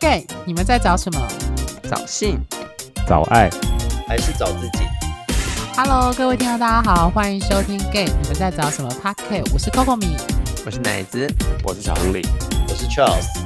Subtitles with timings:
[0.00, 1.20] gay，你们在找什么？
[1.88, 2.40] 找性，
[3.06, 3.50] 找爱，
[4.08, 4.78] 还是找自己
[5.76, 10.16] ？Hello，各位听众，大家好，欢迎收听 gay，你们在找什么 p o d c a s 我是 Coco 米，
[10.64, 11.30] 我是奶子，
[11.62, 12.26] 我是小亨利，
[12.66, 13.39] 我是 Charles。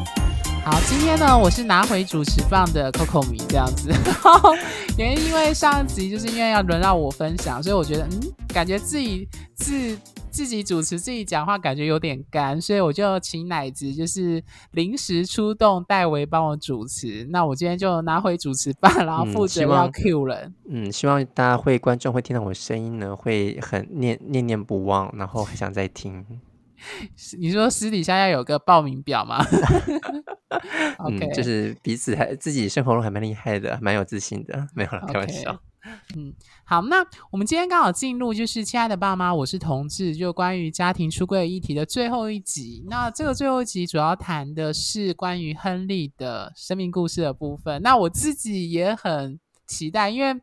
[0.65, 3.91] 好，今天呢，我是拿回主持棒的 Coco 米这样子，
[4.97, 9.99] 原因因为上一集就是因为要轮到我分享，所以我觉得嗯，感觉自己自。
[10.35, 14.43] 自己主持自己讲话感觉有点干，所以我就请奶子就是
[14.73, 17.25] 临时出动代为帮我主持。
[17.31, 20.53] 那我今天就拿回主持棒，然后负责要 Q 人。
[20.69, 26.27] 嗯，希望大家会观众会听到我的声音呢，会很念念念不忘，然后还想再听。
[27.39, 29.39] 你说私底下要有个报名表吗？
[31.09, 35.61] 嗯，就是彼此还自己生活中还蛮厉害的，蛮有自信的，没有了，开玩笑。
[36.17, 36.33] 嗯，
[36.65, 42.83] 好，那我们今天刚好进入就是亲爱的爸妈，我是同志，就关于家庭出柜议题的最后一集。
[42.89, 47.83] 那这个最后一集主要谈的是关于亨利的生命故事的部分。
[47.83, 50.41] 那我自己也很期待，因为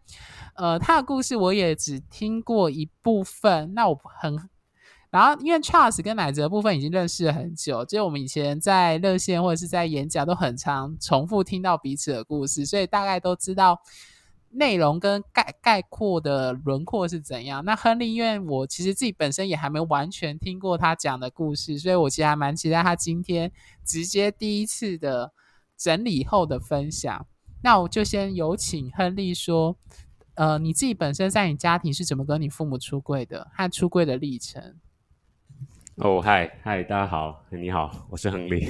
[0.56, 3.74] 呃，他的故事我也只听过一部分。
[3.74, 4.38] 那我很，
[5.12, 13.80] 然后因为 Charles 跟奶哲部分已经认识了很久，就我们以前在热线或者是在演讲都很常重复听到彼此的故事，所以大概都知道。
[14.54, 17.64] 内容跟概概括的轮廓是怎样？
[17.64, 23.50] 那亨利，因为我其实自己本身也还没完全听过他讲的故事，所以我其实还蛮期待他今天
[23.86, 25.32] 直接第一次的
[25.78, 27.26] 整理后的分享。
[27.64, 29.78] 那我就先有请亨利说，
[30.36, 34.76] 呃，你自己本身在你家庭是怎么跟你父母出柜的，和出柜的历程。
[35.98, 38.66] 哦，嗨嗨，大家好，你好，我是亨利。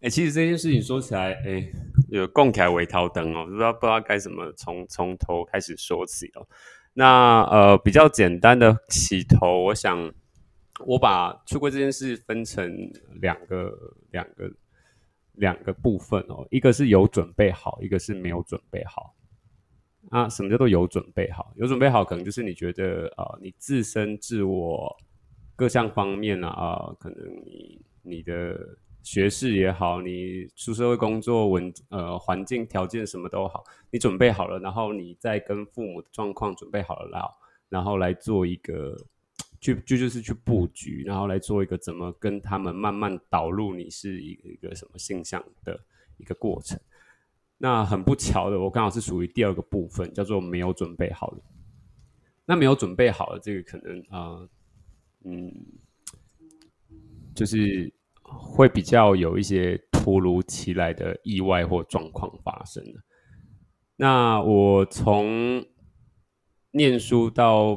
[0.00, 1.66] 哎， 其实这件事情说起来，哎，
[2.10, 6.46] 有共凯为涛灯哦，不知道不知道该怎么从从头开始说起哦。
[6.92, 10.12] 那呃，比较简单的起头，我想
[10.84, 12.70] 我把出柜这件事分成
[13.20, 13.72] 两个
[14.10, 14.52] 两个
[15.32, 19.14] 两个部分哦，一个是有准备好，一个是没有准备好。
[20.10, 21.52] 啊，什么叫做有准备好？
[21.56, 24.94] 有准备好，可能就是你觉得呃，你自身自我
[25.58, 28.78] 各项方面呢啊，可能你你的。
[29.00, 37.30] 学士也好，你出社会工作稳呃环境条件什么都好，你准备好了，然后你再跟父母的状况准备好了，然后
[37.70, 38.94] 然后来做一个
[39.62, 45.80] 去就就是去布局，然后来做一个怎么跟他们慢慢导入你是一一个什么现象的
[46.18, 46.78] 一个过程。
[47.56, 51.40] 那很不巧的，我刚好是属于第二个部分，叫做没有准备好的。
[52.44, 54.46] 那没有准备好的这个可能啊，
[55.28, 55.52] 嗯，
[57.34, 57.92] 就是。
[58.30, 63.00] 会比较有一些突如其来的意外或状况发生的。
[63.96, 65.64] 那我从
[66.72, 67.74] 念书到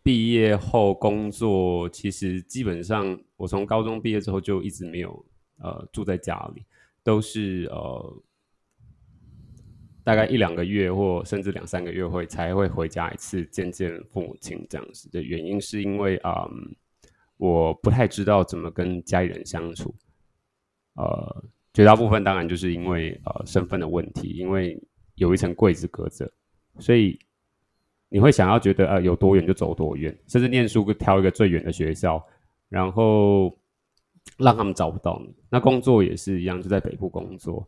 [0.00, 5.26] 毕业后工作，其实基本上我从高中毕业之后就一直没有
[5.58, 6.64] 呃住在家里，
[7.02, 8.22] 都是呃
[10.04, 16.48] 大概一两个月或甚至两三个月会才会回家一次见见父母亲这样子的原因，是因为啊。
[17.40, 19.94] 我不太知道怎么跟家里人相处，
[20.92, 24.78] 呃，绝大部分当然就是因为呃身份的问题，因为
[25.14, 26.30] 有一层柜子隔着，
[26.78, 27.18] 所以
[28.10, 32.22] 你会想要觉得呃有多远就走多远，甚至念书挑一个最远的学校，
[32.68, 33.58] 然后
[34.36, 35.34] 让他们找不到你。
[35.48, 37.66] 那工作也是一样，就在北部工作。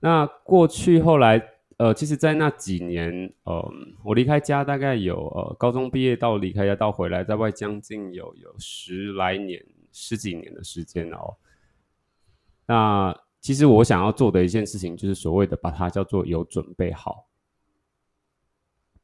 [0.00, 1.53] 那过去后来。
[1.76, 3.72] 呃，其实，在那几年，呃，
[4.04, 11.34] 我离开家大概有呃，高中毕业到离开家到回来，在外将近有有十来年、十几年的时间哦。
[12.66, 17.26] 那其实我想要做的一件事情，就是所谓的把它叫做有准备好，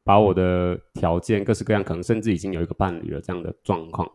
[0.05, 4.09] 把我的条件各式各样，可能甚至已经有一个伴侣了这样的状况，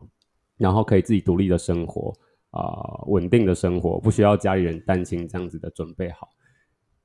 [0.58, 2.14] 然后可以自己独立的生活
[2.52, 6.30] 啊，稳定的生活，不需要家里人担心这样子的准备好。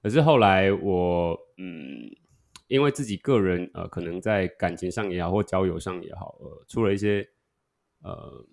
[0.03, 2.11] 可是后来我嗯，
[2.69, 7.29] 因为自己个人呃，可能在感情上也好，或交友上也好，呃，出了一些
[8.03, 8.47] 呃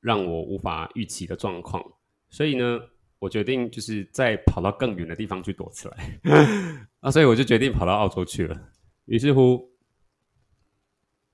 [0.00, 1.80] 让我无法预期的状况，
[2.28, 2.80] 所以呢，
[3.20, 6.20] 我决定就是再跑到更远的地方去躲起来
[7.00, 8.72] 啊，所以我就决定跑到澳洲去了。
[9.04, 9.70] 于是乎，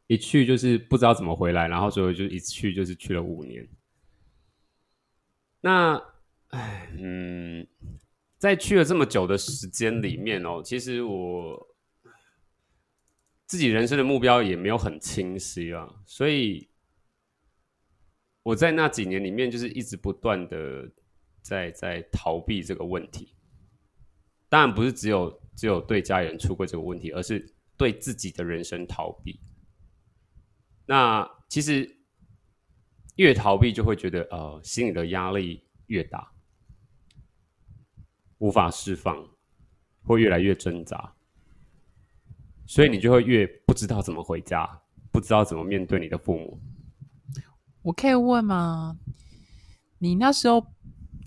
[0.07, 3.67] 一去就是不知道怎么回来，然后所以就一去就是去了五年。
[5.63, 6.03] 那，
[6.49, 7.67] 唉，嗯。
[8.41, 11.77] 在去了这么久的时间里面哦，其实我
[13.45, 16.71] 自己人生的目标也没有很清晰啊，所以
[18.43, 20.91] 我在那几年里面就是一直不断的
[21.43, 23.35] 在在逃避这个问题。
[24.49, 27.47] 当然不是只有只有对家人出柜这个问题，而是
[27.77, 29.39] 对自己的人生逃避。
[30.87, 31.95] 那其实
[33.17, 36.33] 越逃避就会觉得呃心里的压力越大。
[38.41, 39.17] 无法释放，
[40.05, 41.15] 会越来越挣扎，
[42.67, 44.69] 所以你就会越不知道怎么回家，
[45.11, 46.61] 不知道怎么面对你的父母。
[47.83, 48.99] 我可以问吗？
[49.99, 50.67] 你那时候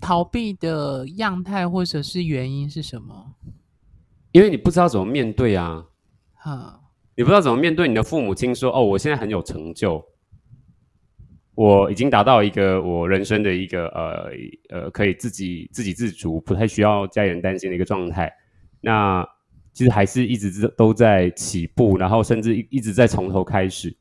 [0.00, 3.34] 逃避的样态或者是原因是什么？
[4.32, 5.86] 因为你不知道怎么面对啊，
[6.34, 6.80] 哈，
[7.14, 10.04] 你不知道怎么面对你的父母亲，说哦，我现在很有成就，
[11.54, 14.30] 我已经达到一个我人生的一个呃
[14.70, 18.32] 呃，可以自己自给自足，不太需要家人担心的一个状态。
[18.80, 19.26] 那
[19.72, 23.96] 其实还是一直都在起步，然后甚至一一直在从头开始。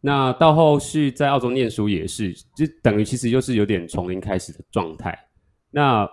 [0.00, 5.18] 那到后续在澳洲念书也是，就等于其实就是有点从零开始的状态。
[5.70, 6.08] 那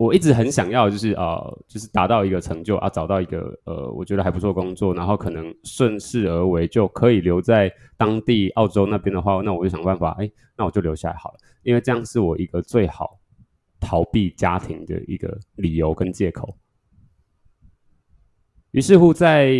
[0.00, 13.20] 我一直很想要，就是呃，就是达到一个成就啊，找到一个呃，我觉得还不错工作，然后可能顺势而为就可以留在当地澳洲那边的话，那我就想办法，哎，那我就留下来好了，因为这样是我一个最好
[13.78, 16.56] 逃避家庭的一个理由跟借口。
[18.70, 19.52] 于是乎，在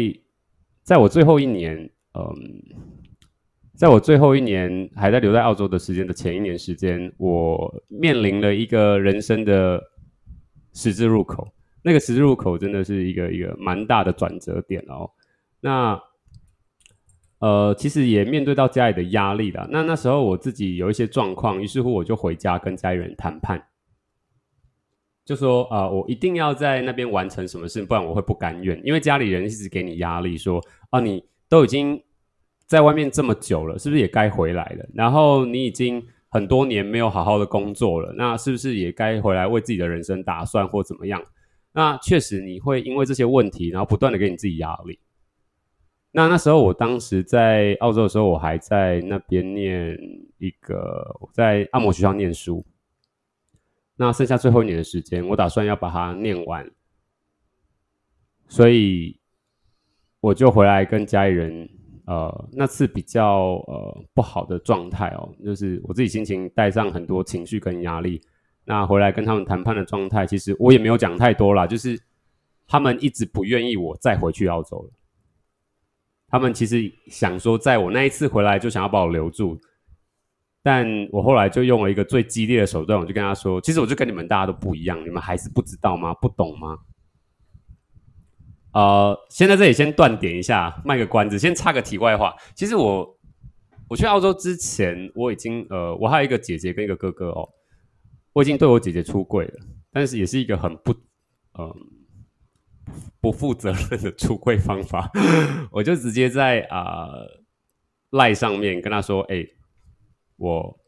[0.82, 1.76] 在我最后一年，
[2.14, 2.88] 嗯。
[3.76, 9.82] 在我最后一年还在留在澳洲的时间的前一年时间，我面临了一个人生的
[10.72, 11.52] 十字路口。
[11.82, 15.10] 那个十字路口真的是一个一个蛮大的转折点哦。
[15.60, 16.00] 那
[17.38, 19.66] 呃，其实也面对到家里的压力的。
[19.70, 23.62] 那那时候我自己有一些状况，于是乎我就回家跟家里人谈判，
[25.24, 28.80] 就说啊，我一定要在那边完成什么事，不然我会不甘愿。
[28.84, 32.02] 因为家里人一直给你压力，说啊，你都已经。
[32.66, 34.88] 在外面这么久了，是不是也该回来了？
[34.94, 36.00] 然后你已经
[36.30, 41.20] 很多年没有好好的工作了，那是不是也该回来为自己的人生打算或怎么样？
[41.72, 44.98] 那确实你会因为这些问题，然后不断的给你自己压力。
[46.12, 49.96] 那那时候我当时在澳洲的时候，我还在那边念
[50.38, 52.64] 一个在按摩学校念书。
[53.96, 56.70] 那剩下最后一年的时间，我打算要把它念完，
[58.48, 59.18] 所以
[60.20, 61.68] 我就回来跟家里人。
[62.10, 68.20] 呃，那次比较呃不好的状态哦，就是我自己心情带上很多情绪跟压力。
[68.64, 71.96] 那回来跟他们谈判的状态，其实我也没有讲太多啦，就是
[72.66, 74.90] 他们一直不愿意我再回去澳洲了。
[76.26, 79.56] 他们其实想说，在我那一次回来就想要把我留住，
[80.64, 86.12] 但我后来就用了一个最激烈的手段，我就跟他说，其实我就跟你们大家都不一样，你们还是不知道吗？
[86.14, 86.76] 不懂吗？
[88.72, 92.34] 呃，先在这里先断点一下，卖个关子，先插个题外话。
[92.54, 93.18] 其实我
[93.88, 97.48] 我去澳洲之前，我已经呃，我还有一个姐姐跟一个哥哥哦，
[98.32, 99.54] 我已经对我姐姐出柜了，
[99.90, 100.92] 但是也是一个很不
[101.58, 101.74] 嗯
[103.20, 105.10] 不负责任的出柜方法。
[105.72, 107.08] 我就直接在啊
[108.10, 109.44] 赖上面跟他说：“哎，
[110.36, 110.80] 我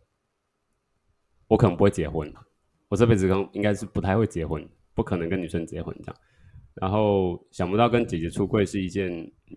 [1.49, 2.33] 我可能不会结婚，
[2.89, 4.65] 我这辈子应应该是不太会结婚，
[4.95, 6.17] 不可能跟女生结婚这样。”
[6.75, 9.57] 然后想不到跟姐姐出柜是一件，嗯，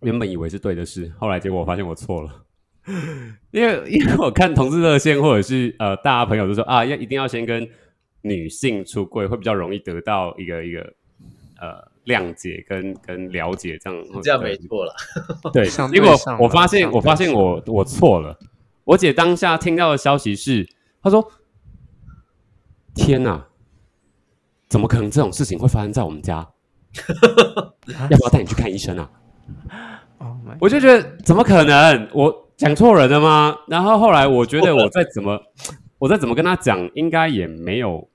[0.00, 2.44] 原本以为是对的事，后来结果我发现我错了，
[3.52, 7.68] 因为因为我看同志热线或者是呃大家朋友都说啊要一定要先跟
[8.22, 10.80] 女性出柜会比较容易得到一个一个
[11.60, 14.94] 呃谅解跟跟了解这样，这样没错了，
[15.52, 16.10] 对，结果
[16.40, 18.36] 我发现我发现我我错了，
[18.84, 20.68] 我姐当下听到的消息是
[21.02, 21.30] 她说
[22.94, 23.47] 天哪！
[24.68, 26.46] 怎么可能这种事情会发生在我们家？
[28.10, 29.10] 要不要带你去看医生啊？
[30.60, 32.08] 我就觉得怎么可能？
[32.12, 33.56] 我讲错人了吗？
[33.68, 35.40] 然后后来我觉得我再怎么，
[35.98, 38.08] 我再怎么跟他讲，应该也没有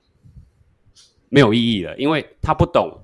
[1.28, 3.00] 没有意义了，因为他不懂。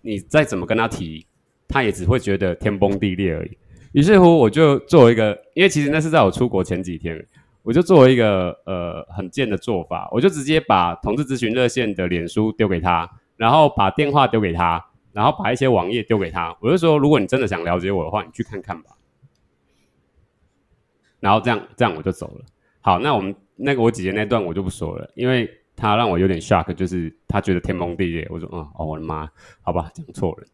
[0.00, 1.26] 你再怎么跟他提，
[1.66, 3.58] 他也只会觉得天崩地裂而已。
[3.92, 7.26] 于是乎，我就做一个，因为其实那是在我出国前几天。
[7.68, 13.06] 我就做一个呃很贱的做法，我就直接把同志咨询热线的脸书丢给他，
[13.36, 14.82] 然后把电话丢给他，
[15.12, 16.56] 然后把一些网页丢给他。
[16.62, 18.92] 我就说，如果你真的想了解我的话，你去看看吧。
[21.20, 22.44] 然后这样这样我就走了。
[22.80, 25.46] 好，那我们那个我姐姐那段我就不说了，因为
[25.76, 28.26] 她让我有点 shock，就是她觉得天崩地裂。
[28.30, 29.28] 我说，嗯，哦，我的妈，
[29.60, 30.46] 好吧，讲错了。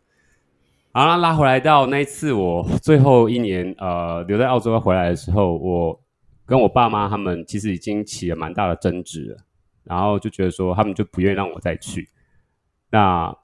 [0.90, 6.00] 好了，拉回来到那一次我最后一年呃留在澳洲回来的时候，我。
[6.46, 9.36] 跟我爸妈他们其实已经起了蛮大的争执了，
[9.84, 12.08] 然后就觉得说他们就不愿意让我再去，
[12.90, 13.34] 那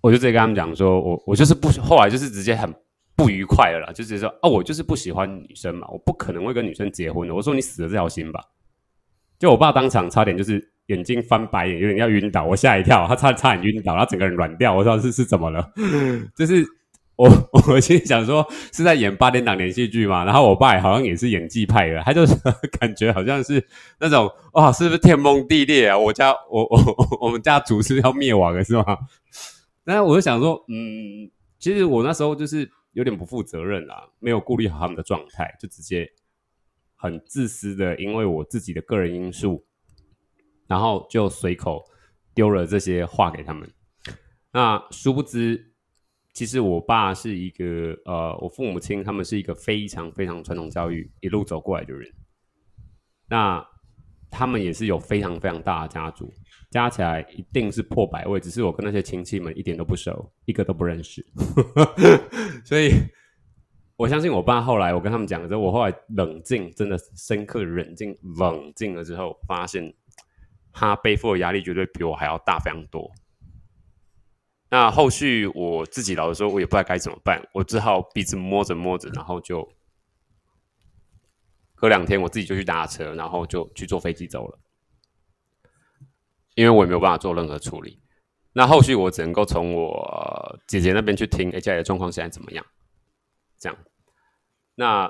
[0.00, 2.72] 我就直接跟他们讲说，我我就是不，后来就是直接很
[3.14, 7.34] 不愉快了，就直接说哦，我就是不喜欢女生嘛，我不可能会跟女生结婚的。
[7.34, 8.40] 我说你死了这条心吧，
[9.38, 15.72] 就我爸当场差点就是眼睛翻白眼，有点要晕倒，我吓一跳，他差差点晕倒，他整个人软掉，我说是是怎么了？
[16.34, 16.64] 就是
[17.16, 17.28] 我
[17.68, 22.34] 我心里想说是在演八点档连续剧嘛，然后我爸好像也是演技派的，他就是
[22.80, 23.64] 感觉好像是
[24.00, 25.98] 那种哇，是不是天崩地裂啊？
[25.98, 28.84] 我家我我 我们家族是要灭亡了是吗？
[29.84, 36.08] 但是我就想说，嗯，其实我那时候就是有点不负责任啊，没有顾虑好他们的状态，就直接
[36.96, 39.64] 很自私的，因为我自己的个人因素，
[40.66, 41.84] 然后就随口
[42.34, 43.70] 丢了这些话给他们。
[44.52, 45.71] 那殊不知。
[46.32, 52.10] 其实我爸是一个呃，我父母亲他们是一个非常非常传统教育一路走过来的人，
[53.28, 53.62] 那
[54.30, 56.32] 他们也是有非常非常大的家族，
[56.70, 61.22] 加起来一定是破百位，只是我跟那些亲戚们一点都不熟，一个都不认识，
[62.64, 62.92] 所以
[63.96, 69.92] 我相信我爸后来我跟他们讲的时候，我后来冷静，真的深刻冷静冷静了之后，发现
[70.72, 73.10] 他背负的压力绝对比我还要大非常多。
[74.72, 79.70] 那后续我自己老的时候，我也不知道该怎么办，我只好鼻子摸着摸着，然后就
[81.74, 84.58] 隔两天我自己就去搭车，然后就去坐飞机走了，
[86.54, 88.00] 因为我也没有办法做任何处理。
[88.54, 92.64] 那后续我只能够从我姐姐那边去听，哎，家里的状况现在怎么样？
[93.58, 93.78] 这样。
[94.74, 95.04] 那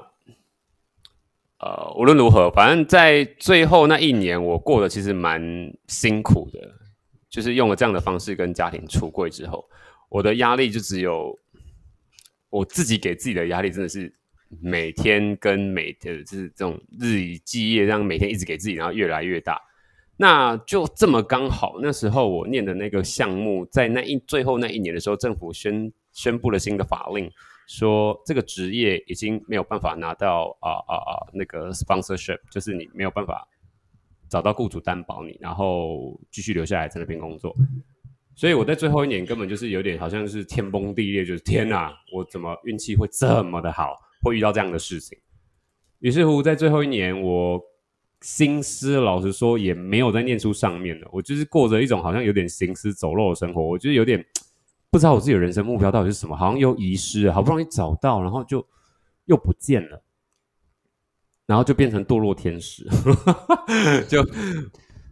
[1.61, 5.41] 呃，无论如何，反正在最后那一年，我过得其实蛮
[5.87, 6.82] 辛苦的。
[7.33, 9.65] 就是用了这样的方式跟家庭出柜之后，
[10.11, 11.35] 我的压力就只有
[12.51, 14.15] 我自己给自己的压力，真的是
[14.61, 19.59] 每天跟每天就是这种日以继夜，这样每天一直给自己，然后越来越大。
[20.19, 27.31] 那就这么刚好，那时候我念的那个项目，在那一最后那一年的时候，政府宣宣布了新的法令，
[27.67, 33.49] 说这个职业已经没有办法拿到啊啊啊那个 sponsorship，就是你没有办法。
[34.33, 37.55] 找到雇主担保你，然后继续留下来在那边工作。
[38.35, 45.19] 所以我在最后一年根本就是有点好像是天崩地裂，就是天哪，我怎么运气会这么的好，会遇到这样的事情？
[45.99, 47.61] 于是乎，在最后一年，我
[48.23, 53.63] 心思老实说也没有在念书上面了，我就是过着一种好像有点行尸走肉的生活。
[53.63, 54.25] 我觉得有点
[54.91, 58.67] 不知道我自己的人生目标到底是什么，好像又遗失了，好不容易找到，然后就
[59.27, 60.03] 又不见了。
[61.47, 62.85] 然后就变成堕落天使，
[64.09, 64.25] 就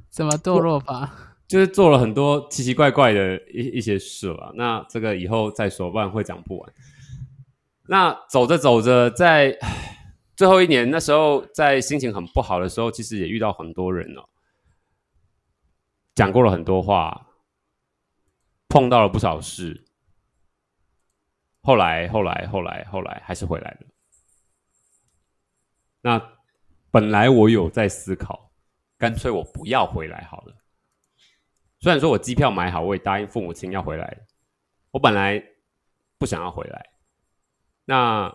[0.09, 1.13] 怎么堕落吧？
[1.49, 4.53] 就是做了很多奇奇怪怪的一一些事吧。
[4.55, 6.73] 那这个以后再说，不然会讲不完。
[7.89, 9.59] 那走着走着，在
[10.37, 14.29] 最后一年那时候，在心情很不好的时候，其实也遇到很多人哦，
[16.15, 17.27] 讲过了很多话，
[18.69, 19.85] 碰到了不少事。
[21.63, 23.87] 后来，后来，后来，后来，还是回来了。
[26.03, 26.21] 那
[26.91, 28.53] 本来我有在思考，
[28.99, 30.57] 干脆我不要回来好了。
[31.79, 34.27] 虽然说我机票买好，我也答应父母亲要回来。
[34.91, 35.43] 我本来
[36.19, 36.91] 不想要回来。
[37.85, 38.35] 那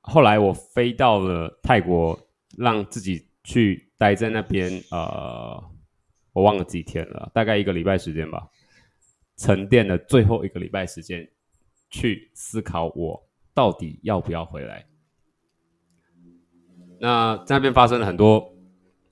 [0.00, 2.18] 后来我飞到了泰国，
[2.56, 4.82] 让自己去待在那边。
[4.90, 5.62] 呃，
[6.32, 8.48] 我忘了几天了，大概一个礼拜时间吧。
[9.36, 11.30] 沉淀了最后一个礼拜时间，
[11.90, 14.87] 去思考我到底要不要回来。
[17.00, 18.52] 那在那边发生了很多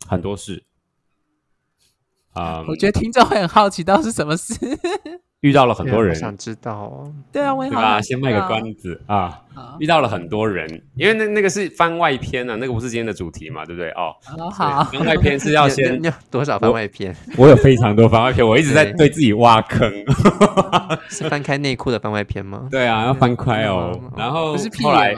[0.08, 0.64] 很多事
[2.32, 2.64] 啊！
[2.68, 4.54] 我觉得听众会很好奇，到底是什么事？
[5.40, 7.12] 遇到了很多人，想知道哦。
[7.30, 8.00] 对啊，我也对吧？
[8.00, 9.42] 先卖个关子啊！
[9.78, 13.90] 遇到了很多人，因为那那个是番外篇啊，那个不是今天的主题嘛，对不对？
[13.90, 14.14] 哦，
[14.50, 16.00] 好，番外篇是要先
[16.30, 17.14] 多少番外篇？
[17.36, 19.90] 我有非常多番外篇，我一直在对自己挖坑。
[21.08, 22.66] 是翻开内裤的番外篇吗？
[22.70, 23.98] 对啊，要翻开哦。
[24.16, 25.14] 然后后来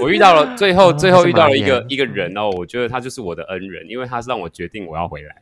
[0.00, 5.34] 我遇到了，最后最后遇到了一个一个人哦，我觉得他就是我的恩人，因为他是让我决定我要回来。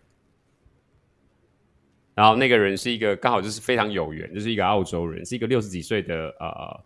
[2.22, 6.80] 然后那个人是一个刚好就是非常有缘，就是一个澳洲人，是一个六十几岁的呃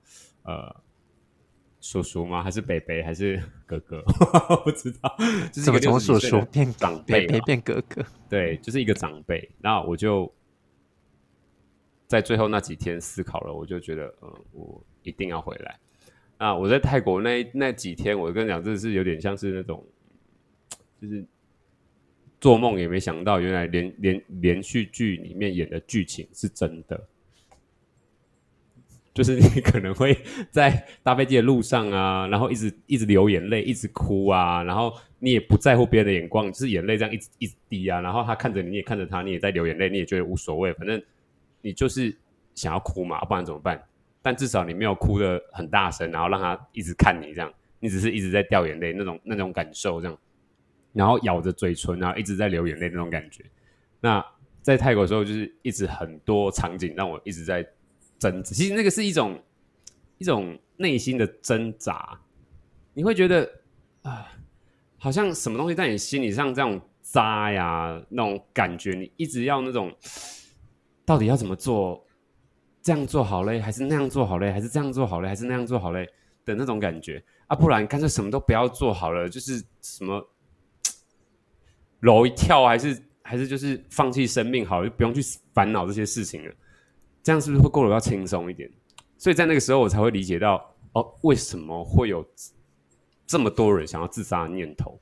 [0.45, 0.76] 呃
[1.83, 2.43] 叔叔吗？
[2.43, 3.02] 还是伯伯？
[3.02, 4.00] 还是哥哥？
[4.64, 5.14] 不知道，
[5.52, 8.02] 就是一个从叔叔变长辈，变哥哥。
[8.31, 9.47] 对，就是一个长辈。
[9.61, 10.33] 那我就
[12.07, 15.78] 在最后那几天思考了，我就觉得，嗯，我一定要回来。
[16.38, 19.85] 啊我在泰国那那几天，我跟你讲，真的是有点像是那种，
[20.99, 21.23] 就是。
[22.47, 27.09] 做梦也没想到，原来连连连续剧里面演的剧情是真的，
[29.12, 30.17] 就是你可能会
[30.53, 41.03] 在搭飞机的路上啊，然后一直一直流眼泪，一直哭啊，然后你也不在乎别人的眼光，就是眼泪这样一直一直滴啊，然后他看着你，你也看着他，你也在流眼泪，你也觉得无所谓，反正
[41.62, 42.17] 你就是
[42.55, 43.83] 想要哭嘛，不然怎么办？
[44.23, 50.17] 但至少你没有哭的很大声，然后让他一直看你这样，你只是一直在掉眼泪那种那种感受这样。
[50.97, 53.45] 然后咬着嘴唇，然后一直在流眼泪那种感觉。
[54.00, 54.25] 那
[54.62, 57.62] 在泰国的时候，就是一直很多场景让我一直在
[58.19, 59.38] 挣扎，其实那个是一种
[60.19, 62.19] 一种内心的挣扎。
[62.95, 63.49] 你会觉得
[64.03, 64.26] 啊，
[64.99, 69.95] 好像什么东西在你心里上这种扎呀，那种感觉，你一直要那种
[71.05, 72.03] 到底要怎么做？
[72.83, 74.50] 这样做好嘞，还是那样做好嘞？
[74.50, 76.09] 还是这样做好嘞，还是那样做好嘞？
[76.45, 80.25] 的那种感觉啊，不然干脆什么都不要做好了，就是什么
[82.00, 85.21] 楼一跳，还是还是就是放弃生命好，就不用去
[85.53, 86.55] 烦恼这些事情了。
[87.23, 88.71] 这样是不是会过得要轻松一点？
[89.19, 92.25] 所以在那个时候，我才会理解到哦，为什么会有
[93.26, 95.00] 这么多人想要自杀的念头？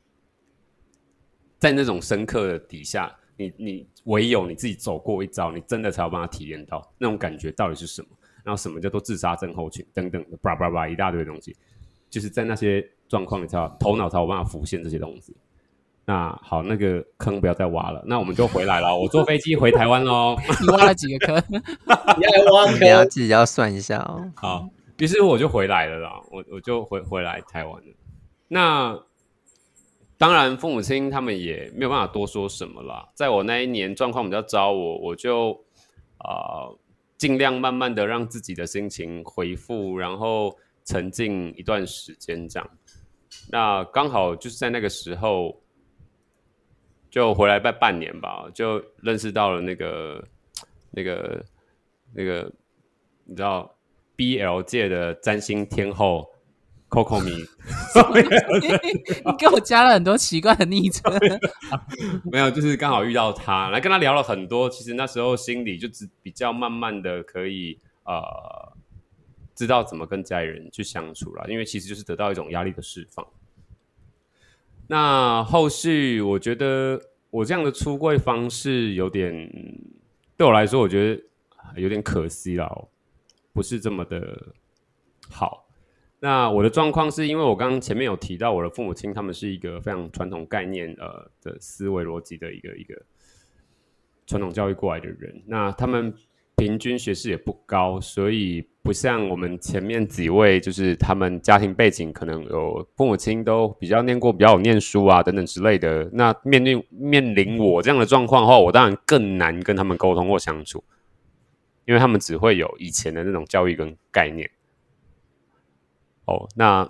[1.58, 8.08] 在那种深刻的底下，你你唯有你自己走过一遭，你真的才有办法体验到那种感觉到底是什么。
[8.42, 11.56] 然后什么叫做自杀症候群等等的，叭叭叭一大堆东西，
[12.10, 15.34] 就是在那些状况里头，头脑才有办法浮现这些东西。
[16.06, 18.94] 那好，那个坑不要再挖了，那我们就回来了。
[18.94, 20.36] 我坐飞机回台湾喽。
[20.60, 21.42] 你挖了几个坑？
[21.48, 22.78] 你要挖坑？
[22.78, 24.30] 你要自己要算一下哦。
[24.36, 24.68] 好，
[24.98, 26.20] 于是我就回来了啦。
[26.30, 27.94] 我我就回回来台湾了。
[28.48, 29.00] 那
[30.18, 33.08] 当然，父母亲他们也没有办法多说什么啦。
[33.14, 35.58] 在我那一年状况比较糟，我我就
[36.18, 36.68] 啊
[37.16, 42.70] 尽量慢慢的让自己的心情恢复，然后沉静一段时间这样。
[43.48, 45.63] 那刚好就是在那个时候。
[47.14, 50.20] 就回来半半年吧，就认识到了那个、
[50.90, 51.44] 那个、
[52.12, 52.52] 那个，
[53.24, 53.72] 你知道
[54.16, 56.28] ，BL 界的占星天后
[56.88, 57.30] Coco 米，
[59.30, 61.16] 你给我加了很多奇怪的昵称。
[62.32, 64.68] 没有，就是刚好遇到他，来跟他聊了很多。
[64.68, 68.72] 其实那时候心里就只比较慢慢的可以呃，
[69.54, 73.24] 知道怎么跟家里人去相处了，因为其实就是得到一种压力的释放。
[74.86, 77.00] 那后续我觉得
[77.30, 79.50] 我这样的出柜方式有点
[80.36, 81.22] 对我来说，我觉得
[81.76, 82.88] 有点可惜了，
[83.52, 84.54] 不是这么的
[85.30, 85.66] 好。
[86.20, 92.94] 那我的状况是因为我刚刚前面有提到，我的父母亲他们是一个非常传统概念呃的思维逻辑的一个一个
[94.26, 96.14] 传统教育过来的人，那他们
[96.56, 98.68] 平均学识也不高，所以。
[98.84, 106.06] 不像我们前面几位，就是他们家庭背景可能有父母亲都比较念过，比较有念书啊等等之类的。
[106.12, 110.84] 那面对面临我这样的状况的话，我当然更难跟他们沟通或相处，
[111.86, 114.50] 因为他们只会有以前的那种教育跟概念。
[116.26, 116.86] 哦，那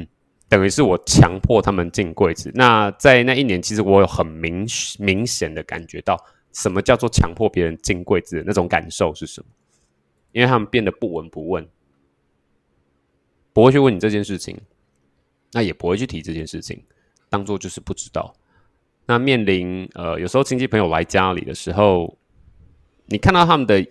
[0.50, 2.52] 等于是我强迫他们进柜子。
[2.54, 4.66] 那在那一年，其实我有很明
[4.98, 9.46] 明显的感觉到，什么叫做强迫别人进柜子的那种感受是什么。
[10.32, 11.66] 因为他们变得不闻不问，
[13.52, 14.60] 不会去问你这件事情，
[15.52, 16.84] 那也不会去提这件事情，
[17.30, 18.34] 当做就是不知道。
[19.06, 22.18] 那面临呃，有时候亲戚朋友来家里的时候，
[23.06, 23.84] 你看到他们的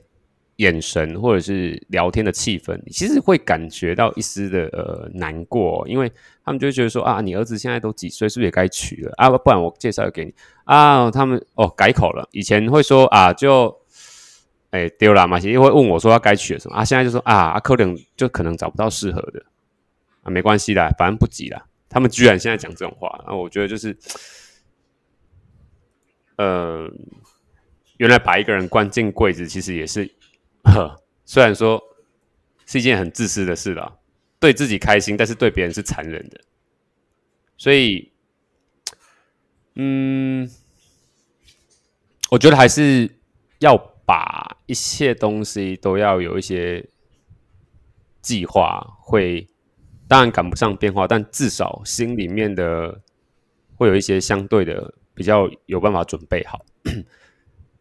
[0.58, 6.12] 眼神或者是聊天的气氛，其实会感觉到一丝的呃难过，因为
[6.46, 9.30] 他们就会觉得说啊，你儿子现在都几岁，是不是也该娶了啊？
[9.30, 10.34] 不然我介绍给你
[10.66, 11.10] 啊。
[11.10, 13.76] 他们哦改口了，以前会说啊就。
[14.70, 15.40] 哎，丢了嘛？
[15.40, 16.84] 其实会问我说要该娶了什么啊？
[16.84, 19.42] 现在就说啊，阿可能就可能找不到适合的
[20.24, 21.66] 啊，没关系的，反正不急了。
[21.88, 23.98] 他们居然现在讲这种话，那我觉得就是，
[26.36, 26.92] 呃，
[27.96, 30.12] 原来把一个人关进柜子，其实也是，
[31.26, 31.82] 虽然说
[32.66, 34.00] 是一件很自私的事了，
[34.40, 36.42] 对自己开心，但是对别人是残忍的。
[37.58, 38.12] 所以，
[39.76, 40.50] 嗯，
[42.32, 43.10] 我觉得还是
[43.60, 43.94] 要。
[44.08, 46.88] 把一切东西都要有一些
[48.22, 49.46] 计划，会
[50.08, 53.02] 当然赶不上变化，但至少心里面的
[53.76, 56.66] 会有一些相对的比较有办法准备好，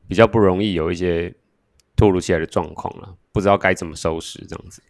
[0.08, 1.32] 比较不容易有一些
[1.96, 4.82] 突如其来的状况了，不知道该怎么收拾这样子。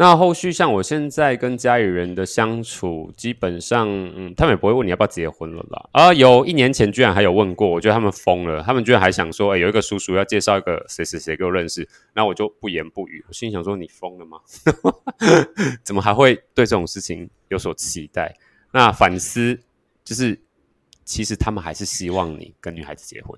[0.00, 5.88] 那后续像我现在跟家里人的相处，基本上，嗯，他们也不会问你要不要结婚了啦。
[5.90, 13.24] 啊，有一年前居然还有问过，我觉得他们疯了，他们居然还想说，哎，有一个叔叔要介绍一个谁谁谁给我认识，那我就不言不语。
[13.26, 14.38] 我心想说，你疯了吗？
[15.82, 18.32] 怎么还会对这种事情有所期待？
[18.70, 19.58] 那反思
[20.04, 20.40] 就是，
[21.04, 23.36] 其实他们还是希望你跟女孩子结婚。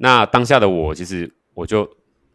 [0.00, 1.88] 那当下的我，其实我就。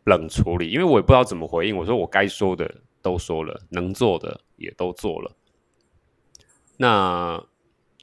[0.07, 1.75] 冷处理，因为我也不知道怎么回应。
[1.75, 5.35] 我说我该说的都说了，能做的也都做了。
[6.77, 7.43] 那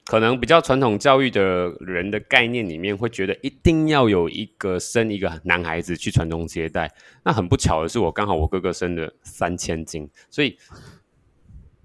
[0.04, 6.92] 可能比较传统教育的人的概念里面，会觉得一定要有一个生一个男孩子去传宗接代。
[7.22, 10.58] 那很不巧的是，我刚好我哥哥生了三千斤，所以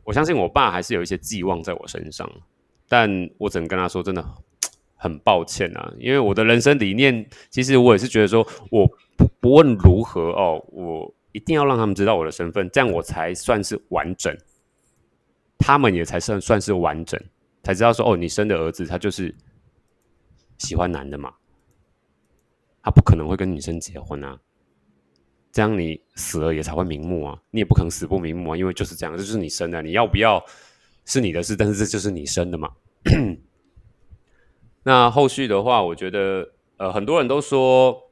[0.03, 2.27] 我相信我爸还是有一些寄望在我身上。
[2.89, 4.25] 但我只能跟他说，真的
[4.97, 8.85] 很抱歉啊，因为我的人生理念，其实我也是觉得说我。
[9.39, 14.35] 不问如何哦，我一定要让他们知道我的身份，这样我才算是完整，
[15.57, 17.19] 他们也才算算是完整，
[17.63, 19.33] 才知道说哦，你生的儿子他就是
[20.59, 21.33] 喜欢男的嘛，
[22.83, 24.39] 他不可能会跟女生结婚啊。
[25.51, 30.39] 这样你死了也才会瞑目啊，你也不可能死不瞑目啊，因为就是这样，这就是你生的，你要不要
[31.05, 32.71] 是你的事，但是这就是你生的嘛。
[34.83, 38.09] 那后续的话，我觉得呃，很多人都说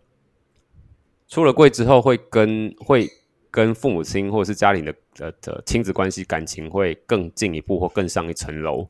[1.28, 3.10] 出了柜之后会跟会
[3.50, 8.86] 跟父母亲或者是家里的呃的亲子关系感情会更进一步或更上一层楼，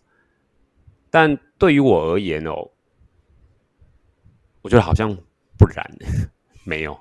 [1.09, 2.71] 但对于我而言哦，
[4.61, 5.15] 我觉得好像
[5.57, 5.85] 不然，
[6.65, 6.97] 没有。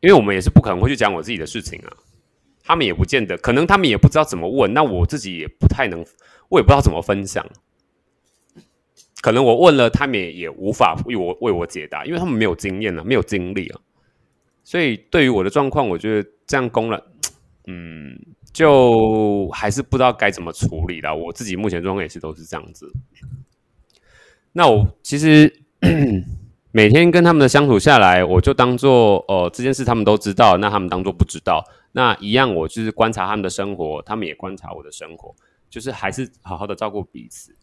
[0.00, 1.90] 因为我们也是不可能会去讲我自己的事情啊，
[2.62, 6.06] 他们也不见得，可能他们也不知道怎么问，那我自己也不太能，
[6.50, 7.44] 我也不知道怎么分享，
[9.20, 13.80] 可能我问了，他们也也无法为我为我解答，因为他们没有经验啊，没有经历啊，
[14.64, 17.06] 所以对于我的状况，我觉得这样攻了，
[17.66, 18.18] 嗯，
[18.52, 21.14] 就还是不知道该怎么处理了。
[21.14, 22.92] 我自己目前状况也是都是这样子，
[24.52, 25.62] 那我其实。
[26.70, 31.64] 每天跟他们的相处下来，我就当做哦这件事他们都知道，那他们当做不知道。
[31.92, 35.34] 那一样，我就是观察他们的生活，他们也观察我的生活，
[35.70, 37.56] 就是还是好好的照顾彼此。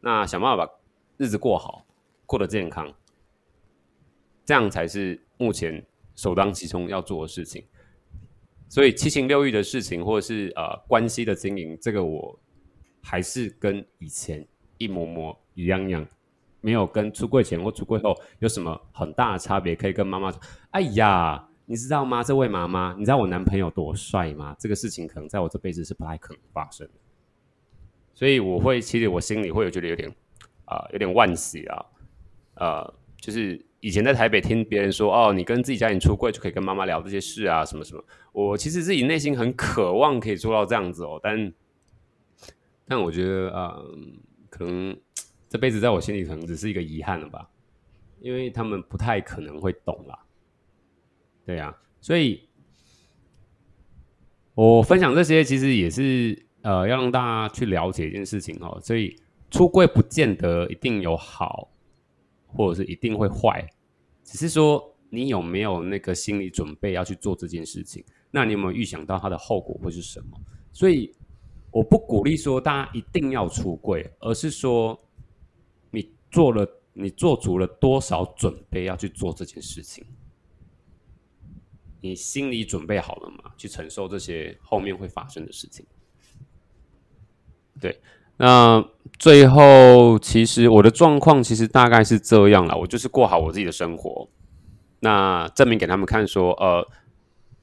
[0.00, 0.72] 那想办法把
[1.16, 1.86] 日子过好，
[2.26, 2.92] 过得健康，
[4.44, 7.64] 这样才是目前首当其冲要做的事情。
[8.68, 12.38] 所以七情六欲的事情，或者是呃关系的经营，这个我
[13.02, 14.46] 还是跟以前
[14.78, 16.06] 一模模一样样。
[16.62, 20.40] 没有跟出柜前或出柜后有什么很大的差别，可以跟妈妈说
[20.72, 22.24] ：“哎呀，你知道吗？
[22.24, 24.56] 这位妈妈，你知道我男朋友多帅吗？
[24.58, 26.94] 这个事情可能在我这辈子是不太可能发生的。”
[28.14, 30.12] 所以我会，其实我心里会有觉得有点
[30.66, 31.86] 啊，有点惋惜啊。
[32.56, 41.52] 呃，就是以前在台北听别人说：“哦，你跟自己家人出柜就可以跟妈妈聊这些事啊，什么什么。”我其实自己内心很渴望可以做到这样子哦，但
[42.86, 43.76] 但我觉得啊，
[44.50, 44.96] 可能。
[45.48, 47.48] 这辈子在我心里可能只是一个遗憾了吧，
[48.20, 50.18] 因为他们不太可能会懂啦。
[51.46, 52.48] 对呀，所以
[54.54, 58.76] 我分享这些其实也是呃要让大家去了解一件事情哦。
[58.82, 59.16] 所以
[59.56, 61.70] 出柜不见得一定有好，
[62.46, 63.66] 或者是一定会坏，
[64.22, 68.04] 只是说你有没有那个心理准备要去做这件事情？
[68.30, 70.38] 那你有没有预想到它的后果会是什么？
[70.72, 71.14] 所以
[71.70, 75.00] 我不鼓励说大家一定要出柜，而是说
[75.90, 76.14] 你。
[76.28, 80.04] 做了，你做足了多少准备要去做这件事情？
[82.00, 83.52] 你心理准备好了吗？
[83.56, 85.86] 去承受这些后面会发生的事情？
[87.80, 87.98] 对，
[88.38, 88.84] 那
[89.18, 94.28] 最后其实我的状况其实大概是这样了，我就是过好我自己的生活，
[95.00, 96.86] 那证明给他们看说，呃，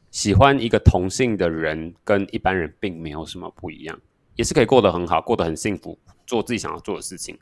[0.09, 3.99] 喜欢一个同性的人跟一般人并没有什么不一样，
[4.36, 7.38] 也是可以过得很好，过得很幸福，做自己想要做的事情。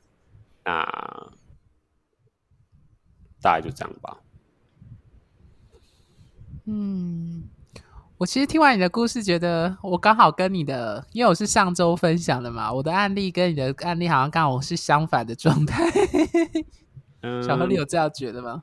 [0.66, 0.84] 那
[3.42, 4.18] 大概就这样吧。
[6.66, 7.44] 嗯，
[8.22, 15.84] 我其实听完你的故事，觉得我刚好跟你的，因为我是上周分享的嘛，我的案例跟你的案例好像刚好是相反的状态。
[17.42, 18.62] 小何，你有这样觉得吗？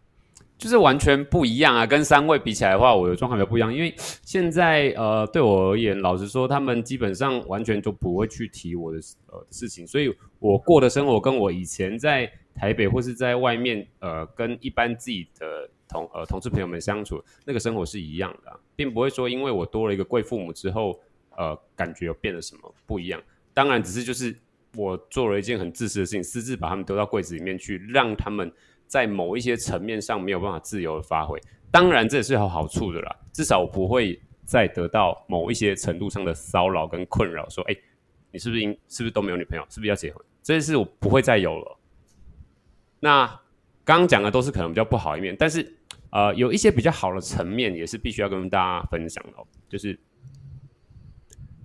[0.57, 1.85] 就是完全不一样啊！
[1.85, 3.75] 跟三位比起来的话，我的状况比较不一样。
[3.75, 21.01] 因为现在呃，对我而言，老实说，他们基本上完全都不会去提我的呃事情，所以我过的生活跟我以前在台北或是在外面呃，跟一般自己的同呃同事朋友们相处那个生活是一样的，并不会说因为我多了一个贵父母之后，
[21.37, 23.23] 呃，感觉有变了什么不一样。
[23.55, 24.37] 当然，只是就是
[24.77, 28.53] 我做了一件很自私的事情，私自把他们丢到柜子里面去，让他们。
[28.89, 31.39] 在某一些层面上没有办法自由的发挥，
[31.71, 33.15] 当然这也是有好处的啦。
[33.35, 37.77] 至少我不会再得到某一些程度上的骚扰跟困扰，说：“哎，
[38.33, 39.67] 你是不是应是不是都没有女朋友？
[39.69, 41.79] 是不是要结婚？”这些事我不会再有了。
[42.99, 43.27] 那
[43.85, 45.77] 刚刚讲的都是可能比较不好一面，但是
[46.11, 49.33] 呃，有一些比较好的层面也是必须要跟大家分享的，
[49.69, 49.99] 就是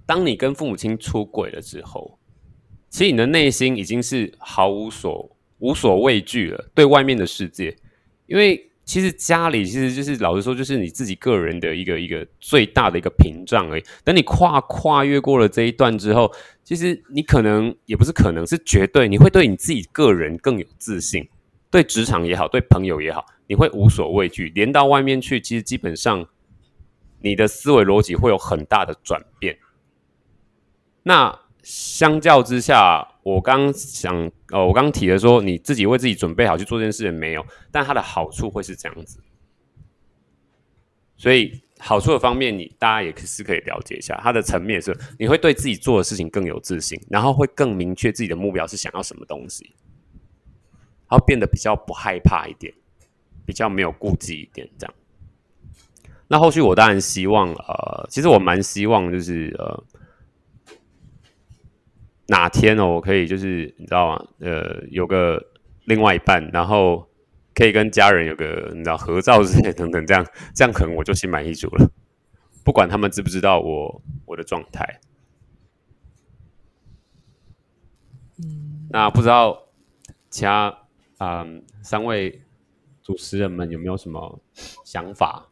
[0.06, 2.20] 当你跟父母亲出轨了之后，
[2.90, 5.30] 其实你的内心已经是毫无所。
[5.60, 7.74] 无所畏惧了，对外面的世界，
[8.26, 13.84] 因为其实家里其实就是老实说，就是你自己个人的一个一个最大的一个屏障而已。
[14.04, 16.30] 等你跨跨越过了这一段之后，
[16.66, 21.26] 其实你可能也不是可能是绝对，你会对你自己个人更有自信，
[21.72, 24.52] 对职场也好，对朋友也好，你会无所畏惧。
[24.56, 26.28] 连到外面去，其实基本上
[27.20, 29.60] 你的思维逻辑会有很大的转变。
[31.04, 37.46] 那相较之下，我刚想，哦，我刚提的说，你自己为自己准备好去做这件事没有？
[37.72, 39.20] 但它的好处会是这样子，
[41.16, 44.20] 所以好处的方面，你大家也是可以了解一下。
[44.24, 49.76] 它的层面是，你会对自己做的事情更有自信，然后会更明确自己的目标是想要什么东西，
[51.08, 52.74] 然后变得比较不害怕一点，
[53.46, 54.94] 比较没有顾忌一点，这样。
[56.28, 59.84] 那后续我当然希望，呃，其实我蛮希望就是呃。
[62.28, 64.26] 哪天哦，我可以就是你知道吗？
[64.40, 65.46] 呃，有个
[65.84, 67.06] 另外一半，然后
[67.54, 70.26] 可以跟家人有个你知道合照之类等等，这样
[70.56, 71.92] 这样可能我就心满意足了。
[72.64, 75.02] 不管他们知不知道我我的状态。
[78.40, 79.68] 嗯，那不知道
[80.30, 80.74] 其他
[81.18, 81.46] 啊
[81.82, 82.42] 三位
[83.04, 84.40] 主持人们有没有什么
[84.84, 85.50] 想法？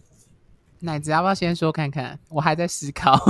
[0.80, 2.18] 奶子要不要先说看看？
[2.28, 3.18] 我还在思考。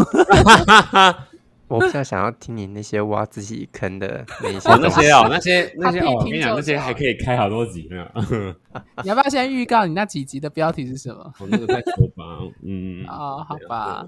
[1.67, 8.07] 我比较想要听你那些挖自己坑的那些，那些哦，那些那些哦，我跟你讲，那些还可以开好多集呢。
[9.03, 11.33] 你要不要先预告你那几集的标题是什么？
[11.41, 14.07] 我那个在说吧，嗯，哦，好吧。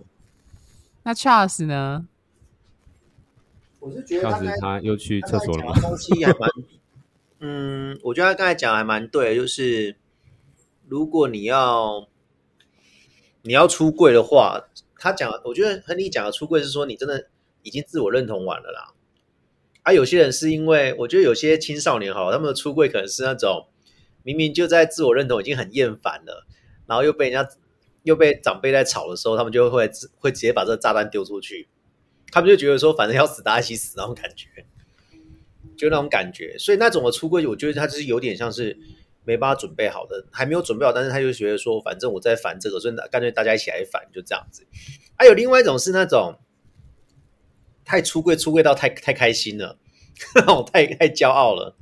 [1.02, 2.06] 那 Charles 呢？
[3.80, 4.30] 我是觉得
[4.60, 5.72] 他又去厕所了吗？
[5.80, 6.50] 东西还蛮……
[7.40, 9.96] 嗯，我觉得他刚才讲还蛮对，就是
[10.88, 12.08] 如果你要
[13.42, 14.68] 你要出柜的话，
[14.98, 17.28] 他讲，我觉得和你讲的出柜是说你真的。
[17.62, 18.94] 已经自我认同完了啦，
[19.82, 23.66] 而有些人是因为我觉得有些青少年哈，他们的出柜可能是那种
[24.22, 26.46] 明明就在自我认同已经很厌烦了，
[26.86, 27.50] 然后又被人家
[28.04, 31.66] 又被长辈在吵的时候，他们就会会直接把这个炸弹丢出去，
[32.30, 34.64] 他们就觉得说反正要死大家一起死那种感觉，
[35.76, 38.78] 就那种感觉，所以那种的出柜，我觉得他就是有点像是
[39.24, 44.66] 没办法准备好的，还没有准备好，但是他就觉得说反正我在烦这个，所以干脆大家一起来烦，就这样子。
[45.16, 46.36] 还有另外一种是那种。
[47.88, 49.78] 太出柜，出柜到太太开心了，
[50.72, 51.72] 太太骄傲了，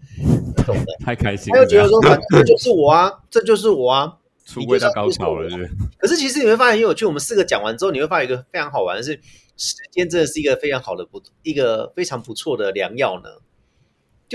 [0.66, 1.50] 懂的，太开心。
[1.50, 9.18] 他就觉得说，反正这就是我啊，这就是我啊，出柜到高潮了，是可是其实你会发现很有趣，我们四个讲完之后，你会发现一个非常好玩的是，
[9.56, 13.30] 时间真的是一个非常好的不一个非常不错的良药呢。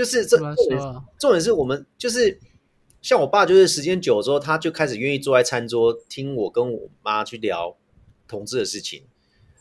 [0.00, 0.80] 就是这重点，
[1.18, 2.40] 重点是我们就是
[3.02, 7.76] 像我爸，就是时间久了之后，他就开始愿意坐在餐桌听我跟我妈去聊
[8.26, 9.02] 同志的事情。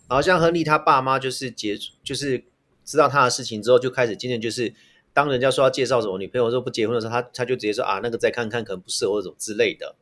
[0.07, 2.45] 然后像亨利他爸妈就是结就是
[2.85, 4.73] 知道他的事情之后，就开始渐渐就是
[5.11, 9.97] 当人家说要介绍什么女朋友说不结婚的时候，他他就直接说啊那个再看看可能不适合或者之类的。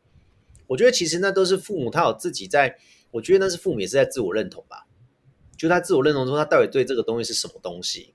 [0.67, 2.77] 我觉得其实那都是父母他有自己在，
[3.09, 4.85] 我觉得那是父母也是在自我认同吧。
[5.57, 8.13] 就他自我认同中他到底对这个东西是什么东西。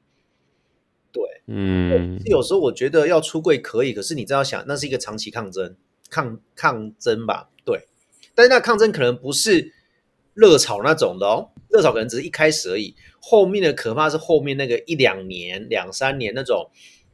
[1.46, 5.76] 嗯，有时候我觉得要出柜可以，可是你知道想那是一个长期抗争
[6.08, 7.50] 抗抗争吧？
[7.64, 7.86] 对，
[8.34, 9.72] 但是那抗争可能不是
[10.34, 11.50] 热炒那种的哦。
[11.68, 16.70] 热炒可能只是一开始而已，后面的可怕是后面那个一两年、两三年那种，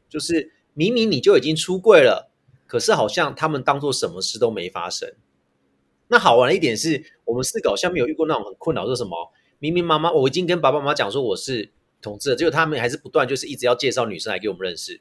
[0.09, 2.29] 就是明明你就已经出柜了，
[2.67, 5.13] 可是好像他们当做什么事都没发生。
[6.09, 14.99] 那好玩的一点是我们四个好像没有遇过那种很困扰，说什么明明妈妈我已经跟爸爸妈妈讲说我是同志了，结果他们还是不断就是一直要介绍女生来给我们认识，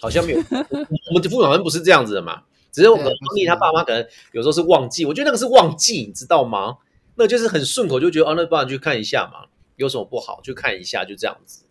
[0.00, 0.38] 好像没有。
[0.38, 6.78] 我们的父母好像不是这样子的嘛，只是我们亨利他爸妈可能有时候是忘记，我觉得那个是忘记，你知道吗？
[7.16, 11.64] 那就是很顺口就觉得哦，那不然去看一下嘛，有什么不好去看一下，就这样子。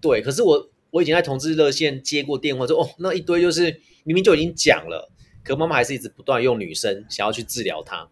[0.00, 5.10] 对，可是我我已经在同志热线接过电话，说哦，那一堆就是明明就已经讲了，
[5.42, 8.08] 可妈妈还是一直不断用女生想要去治疗他，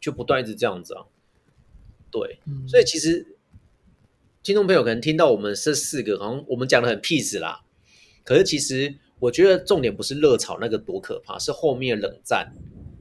[0.00, 1.06] 就不断一直这样子啊。
[2.10, 2.38] 对，
[2.68, 3.33] 所以其实
[4.44, 7.62] 听众朋友可能听到我们这四个，好像我们讲的很 peace 啦，
[8.22, 12.52] 可是其实我觉得重点不是热炒那个多可怕，是后面冷战。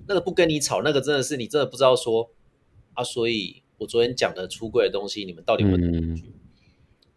[0.08, 2.32] 那个不跟你吵，那个真的是你真的不知道说
[2.94, 6.32] 啊，所以我昨天讲的出柜的东西，你们到底会怎么去？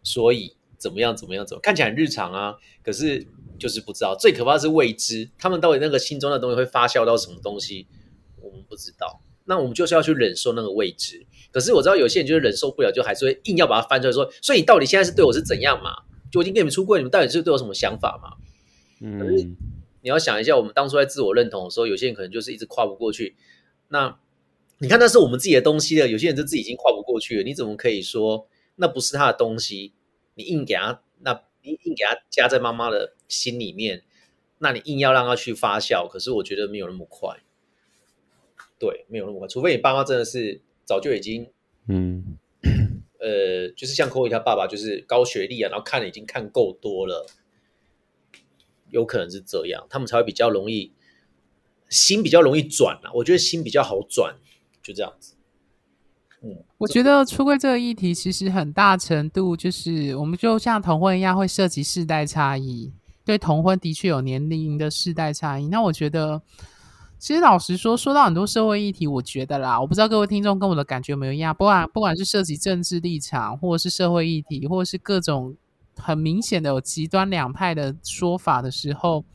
[0.03, 3.25] 所以怎么样怎么样怎么看起来很日常啊，可是
[3.57, 4.13] 就是不知道。
[4.19, 7.87] 最可怕是未知，他们到底那个心中的东西会发酵到什么东西，
[8.41, 9.21] 我们不知道。
[9.45, 11.25] 那我们就是要去忍受那个未知。
[11.51, 14.29] 可是我知道有些人就是忍受不了，就还是会硬要把它翻出来说。
[14.41, 15.91] 所以你到底现在是对我是怎样嘛？
[16.31, 18.37] 就我已经跟你们出柜，你们到底是对我什么想法嘛？
[19.01, 19.55] 嗯。
[20.01, 23.35] 你要想一下，我们当初在自我认同的时候，有些人可能就是一直跨不过去。
[23.89, 24.17] 那
[24.77, 26.07] 你看，那是我们自己的东西了。
[26.07, 29.91] 有些人就自己已经跨不过去了，你怎么可以说那不是他的东西？
[30.35, 34.03] 你硬给他，那你硬给他加在妈妈的心里面，
[34.59, 37.37] 那你硬要让他去发酵，可是我觉得没有那么快。
[38.79, 41.51] 对，没有那么快，除非你爸妈真的是早就已经，
[41.87, 42.37] 嗯，
[43.19, 47.27] 呃，就是像寇伟他爸爸，就是高学历啊，然后看了已经看够多了。
[48.89, 50.93] 有可能是这样，他们才会比较容易
[51.89, 53.11] 心比较容易转啊。
[53.15, 54.37] 我觉得心比较好转，
[54.81, 55.35] 就这样子。
[56.41, 62.93] 嗯，我觉得出柜这个议题其实很大程度就是我们就像同婚一样，会涉及世代差异。
[63.25, 65.67] 对同婚的确有年龄的世代差异。
[65.67, 66.41] 那我觉得
[67.19, 71.53] 其实老实说，说到很多社会议题，我觉得啦，我不知道各位听众跟我的感觉有没有一样。
[71.55, 75.55] 不管不管是涉及政治立场，或者是社会议题，或者是各种
[75.97, 79.25] 很明显的有极端两派的说法的时候，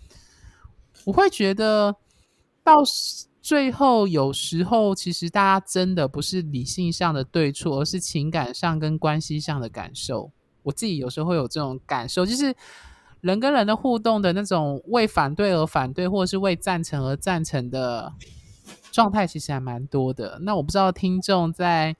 [1.04, 1.96] 我会觉得
[2.62, 2.82] 到
[3.40, 10.30] 最后，有时候其实大家真的不是理性上的对错，而是情感上跟关系上的感受。
[10.62, 12.54] 我自己有时候会有这种感受，就是。
[13.22, 18.12] 人跟人的互动的那种为反对而反对，或者是为赞成而赞成的
[18.90, 20.38] 状态，其实还蛮多的。
[20.42, 21.96] 那我不知道听众在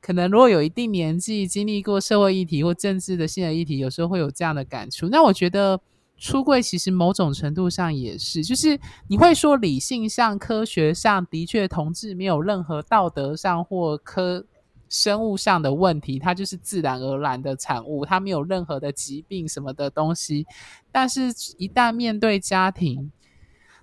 [0.00, 5.08] 可能如果有一定年纪，经历过社会议题或政治的新的议题，有时候会有这样的感触。
[5.08, 5.80] 那我觉得
[6.16, 8.78] 出柜其实某种程度上也是，就是
[9.08, 14.46] 你会说理性上、科学上的确同志没有任何道德上或科。
[14.88, 20.46] 生物上的问题，它就是自然而然的产物，它没有任何的疾病什么的东西。
[20.92, 23.10] 但是，一旦面对家庭，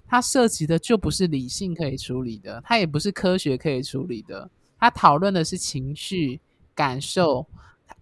[0.08, 4.50] 它涉及的就不是理性可以处理的，它也不是科学可以处理的。
[4.80, 6.42] 它讨论的是情绪、
[6.76, 7.48] 感受、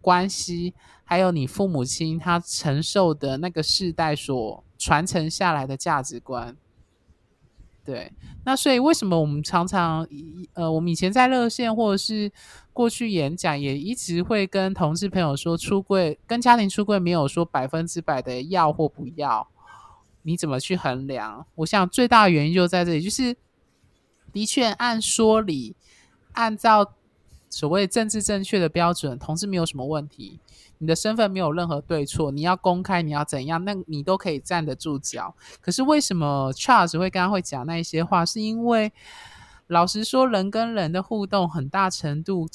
[0.01, 6.55] 关系，还有你父母亲他承受的那个世代所传承下来的价值观。
[7.83, 8.11] 对，
[8.45, 10.07] 那所以为什么我们常常，
[10.53, 12.31] 呃，我们以前在热线或者是
[12.71, 19.47] 过去演讲，也一直会跟同事朋友说，出柜跟家庭出柜没有说百分之百的要或不要，
[20.21, 21.45] 你怎么去衡量？
[21.55, 23.35] 我想最大的原因就在这里，就是
[24.31, 25.75] 的确按说理，
[26.33, 26.93] 按照
[27.51, 30.39] 所谓政治正确的标准，同志没有什么问题。
[30.79, 35.35] 你的身份没有任何对错，你要公开，你要怎样，那你都可以站得住脚。
[35.59, 38.25] 可是为什么 Charles 会刚刚会讲那一些话？
[38.25, 38.91] 是因为
[39.67, 42.47] 老实说，人跟人的互动很大程度，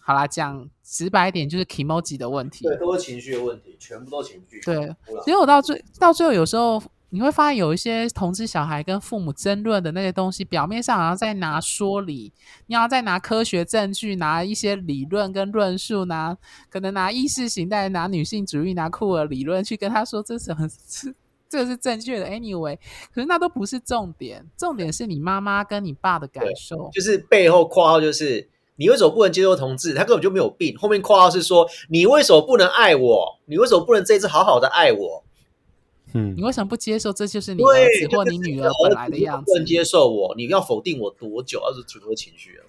[0.00, 4.60] 好啦，讲直白一点，就是 emoji 的问题，对，都是情绪的问题，全部都情绪。
[4.62, 4.86] 对，
[5.22, 6.82] 所以我到最到最后，有时候。
[7.14, 12.32] 你会发现有一些同志小孩跟父母争论的那些东西，表面上好像在拿说理，
[12.66, 16.36] 你要再拿科学证据，拿一些理论跟论述，拿
[16.68, 21.14] 可能拿意识形态、拿女性主义、拿酷儿理论去跟他说这什么是
[21.48, 22.26] 这个是正确的。
[22.26, 22.76] Anyway，
[23.14, 29.94] 可是那都不是重点，重点是你妈妈跟你爸的感受，就是背后括号就是你为什么不能接受同志？
[29.94, 30.76] 他根本就没有病。
[30.76, 33.38] 后面括号是说你为什么不能爱我？
[33.46, 35.23] 你为什么不能这次好好的爱我？
[36.14, 37.12] 嗯，你为什么不接受？
[37.12, 39.52] 这就是你儿子或你女儿本来的样子。
[39.52, 41.60] 不能接受我，你要否定我多久？
[41.60, 42.64] 而是很多情绪啊。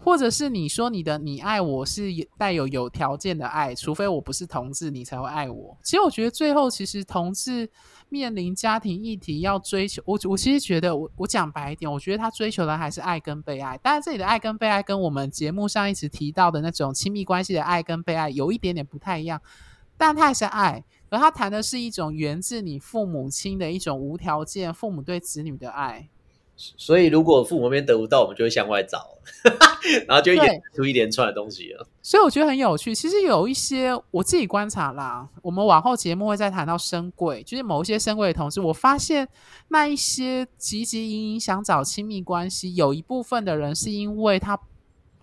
[0.00, 2.04] 或者是你说你的你爱我是
[2.38, 5.76] 带有有条件的爱，除非我不是同志，你才会爱我。
[5.82, 7.68] 其实我觉得最后，其实同志
[8.08, 13.76] 面临家庭议题要追求，我我其实觉得，我我讲白一点，我觉得他追求的还是爱跟被爱。
[13.78, 19.42] 当然，这里的爱跟被爱跟我们节目上一直提到的那种亲密关系的爱跟被爱有一点点不太一样，
[19.98, 20.82] 但他也是爱。
[21.10, 26.06] 而他谈的是一种源自你父母亲的一种无条件父母对子女的爱，
[26.54, 29.06] 所以如果父母那边得不到，我们就会向外找，
[30.06, 31.88] 然后就演出一连串的东西了。
[32.02, 32.94] 所以我觉得很有趣。
[32.94, 39.26] 其实有一些我自己观察啦，我们往后节目会再谈到深贵，就是某一些深贵的同事，我发现
[39.68, 44.60] 那一些积极营营想找亲密关系，有一部分的人是因为他。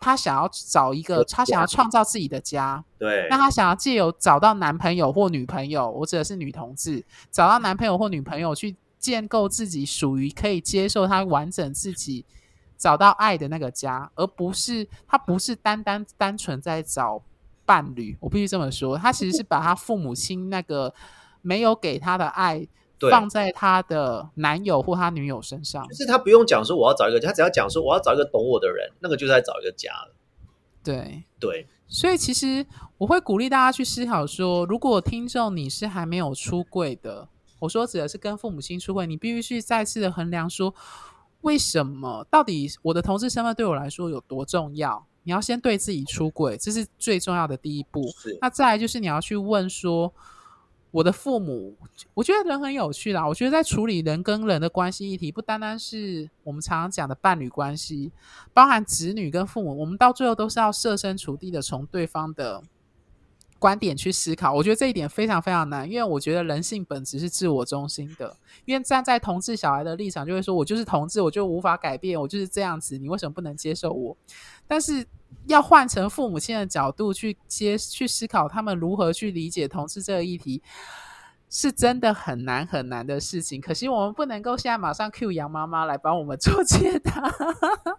[0.05, 2.83] 他想要找一个，他想要创造自己的家。
[2.99, 12.23] 对，那他想要借由找到男朋友或女朋友，我指的是女同志，找到男朋友或女朋友去建构自己属于可以接受他完整自己，
[12.77, 17.19] 找到爱的那个家，而不是他不是单单单纯在找
[17.65, 18.15] 伴侣。
[18.19, 20.93] 我必须这么说，他其实是把他父母亲那个
[21.41, 22.67] 没有给他的爱。
[22.99, 30.15] 放在他的男友或他女友身上，就是他不用讲说我要找一个，他只要讲说我要找一个懂我的人，那个就在找一个家了。
[30.83, 32.65] 对对，所以其实
[32.97, 37.27] 我会鼓励大家去思考说，如果听众你是还没有出柜的，
[37.59, 40.73] 我说指的是跟父母亲出柜，你必须去再次的衡量说，
[41.41, 45.05] 为什么到底我的同志身份对我来说有多重要？
[45.23, 48.03] 你要先对自己出柜，这是最重要的第一步。
[48.39, 50.13] 那再来就是你要去问说。
[50.95, 51.75] 我的父母，
[52.13, 53.27] 我觉得人很有趣啦。
[53.27, 58.13] 我觉得在处理人跟人的关系议题，不单单是我们常常讲的伴侣关系，
[58.53, 62.63] 包含子女跟父母，我们到最后都是要设身处地的从对方的
[63.59, 64.53] 观点去思考。
[64.53, 68.33] 我觉得这一点非常非常难，因为我觉得人性本质是自我中心的。
[68.63, 74.15] 因为站在同志小孩的立场，就会说我就是同志，我就无法改变，我就是这样子，你为什么不能接受我？
[74.65, 75.05] 但是。
[75.47, 80.61] 要换成父母亲的角度去接去思考，他们如何去理解同志这个议题，
[81.49, 83.61] 是真的很难很难的事情。
[83.61, 87.31] 可惜我们不能够现在马上 Q 杨妈妈来帮我们做解答，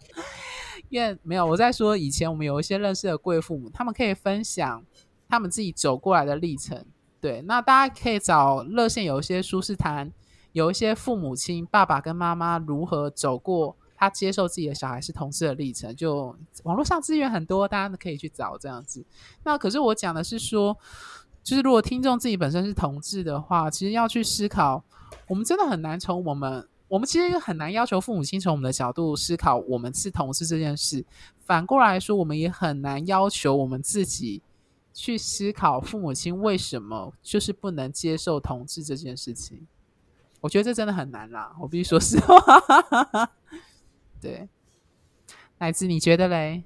[0.89, 4.85] 因为没有我在说以前我们有一些认识的贵父母，他们可以分享
[5.29, 6.85] 他们自己走过来的历程。
[7.21, 10.13] 对，那大家可以找热线有一些书是谈。
[10.53, 19.05] 有一些父母亲，爸爸跟妈妈如何走过他接受自己的小孩是同志的历程，就网络上资源很多，大家可以去找这样子。
[19.43, 20.77] 那可是我讲的是说，
[21.43, 24.85] 就是如果听众自己本身是同志的话，其实要去思考，
[25.29, 26.69] 我们真的很难从我们。
[26.89, 31.05] 我们其实很难要求父母亲从我们的角度思考我们是同事这件事。
[31.41, 34.41] 反过来说，我们也很难要求我们自己
[34.95, 39.67] 去思考父母亲为什么就是不能接受同志这件事情。
[40.41, 43.33] 我觉得这真的很难啦，我必须说实话。
[44.27, 44.49] 对，
[45.59, 46.65] 乃至你觉得嘞？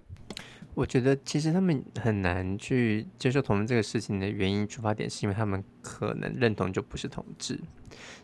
[0.74, 7.60] 我觉得其实他们很难去接受同志这个事情的原因出发点，是因为他们可能认同就不是同志。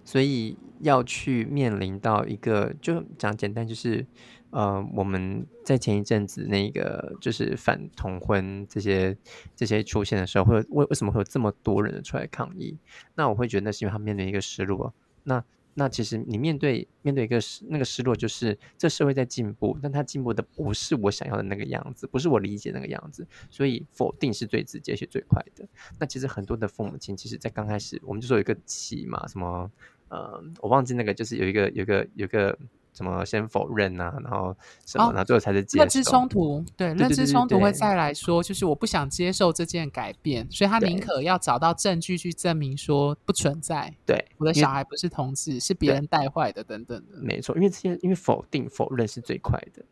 [0.04, 4.06] 所以要去面临到一个，就讲简单，就是
[4.50, 9.14] 呃，我们在前一阵子那个就是反同婚这些
[9.56, 12.78] 这些出现的时候，会为为什么会有这么多人出来抗议？
[13.16, 14.94] 那我会觉得那是因为他面临一个失落。
[15.24, 15.44] 那
[15.78, 25.68] 那其实你面对面对一个失那个失落，就是这社会在进步，但它进步的不是我想要的那个样子，不是我理解那个样子，所以否定是最直接且最快的。
[25.98, 29.70] 那其实很多的父母亲，其实在刚开始，我们就说有一个起嘛，什么
[30.08, 32.58] 呃，我忘记那个，就是有一个有一个有个。
[32.96, 36.64] 什么先否认啊，然后什么，然后最后才是认知冲突。
[36.76, 43.92] 对，认知冲突会再来说，就是我不想接受这件改变，所以他宁可要找到证据去证明说不存在。
[44.06, 47.18] 对，我的小孩不是同志，是别人带坏的等等的。
[47.20, 49.84] 没错，因为这些，因为否定否认是最快的。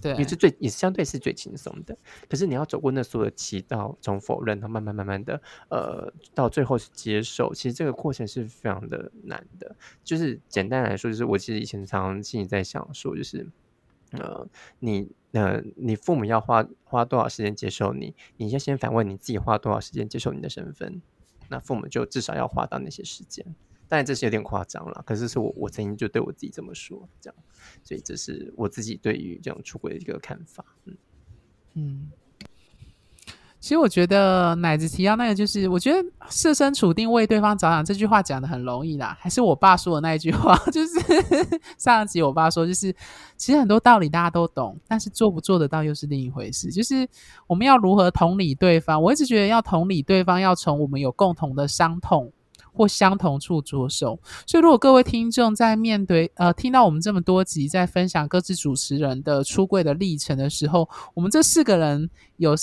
[0.00, 1.96] 对，也是最也是相对是最轻松的。
[2.28, 9.76] 可是你要走过那所有的渠道，从否认到慢慢慢慢的，呃，到最后是接受，其实这个过程是非常的难的。
[10.02, 13.46] 就是简单来说，就是我其实以前常常心里在想说，就是
[14.12, 14.46] 呃，
[14.78, 21.00] 你呃，你父母要花花多少时间接受你，你先先反问你自己花多少时间接受你的身份，
[21.48, 23.44] 那父母就至少要花到那些时间。
[23.92, 27.36] 但这是有点夸张了，可是是我我曾经就对我自己这么说，这样，
[27.82, 30.64] 所以这是我自己对于这种出轨的一个看法。
[30.84, 30.96] 嗯
[31.74, 32.10] 嗯，
[33.58, 41.00] 其实我觉得奶子提到那个，就是我觉得设身处地为对方着想这句话讲的很容易啦，还是我爸说的那一句话， 就是
[41.76, 42.94] 上一集我爸说，就是
[43.36, 46.70] 其实很多道理大家都懂，但是做不做得到又是另一回事。
[46.70, 47.08] 就是
[47.48, 52.32] 我们要如何同理对方，我一直觉得要同理对方，要从我们有共同的伤痛。
[52.72, 62.54] 或相同处着手，所以如果各位听众在面对呃听到我们这么多集在分享各自主持人的出柜的历程的时候，我们这四个人有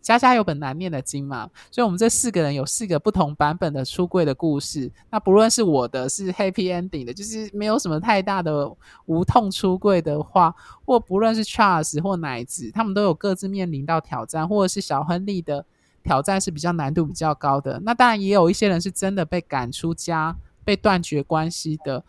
[0.00, 4.90] 家家有本难念的经嘛，所以我们这四个人有四个不同版本的出柜的故事。
[5.10, 8.74] 那不论是我的是 happy ending 的，就是没有什么太大的
[9.04, 10.54] 无痛出柜的话，
[10.86, 15.66] 或不论是 Charles 或奶子，他们都有各自面临到挑战，或者是小亨利的。
[16.02, 22.04] 挑战是比较难度比较高的，那当然也有一些人是真的被赶出家、被断绝关系的。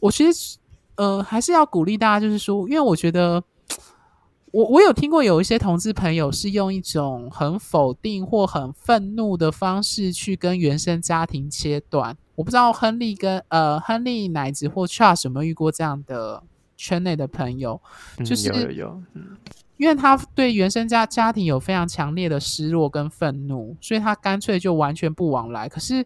[0.00, 0.58] 我其实
[0.96, 3.42] 呃还是要鼓励大家，就是说，因为我觉得
[4.50, 12.16] 我我有听过有一些同志朋友是用一种很否定或很愤怒的方式去跟原生家庭切断。
[12.34, 16.42] 我不知道亨利跟呃亨利奶子或 Charles 有没有遇过这样的
[16.76, 17.80] 圈内的朋友，
[18.24, 19.36] 就是有有有嗯。
[19.78, 25.68] 因为他对原生家家庭有非常强烈的失落跟愤怒，所以他干脆就完全不往来。
[25.68, 26.04] 可是，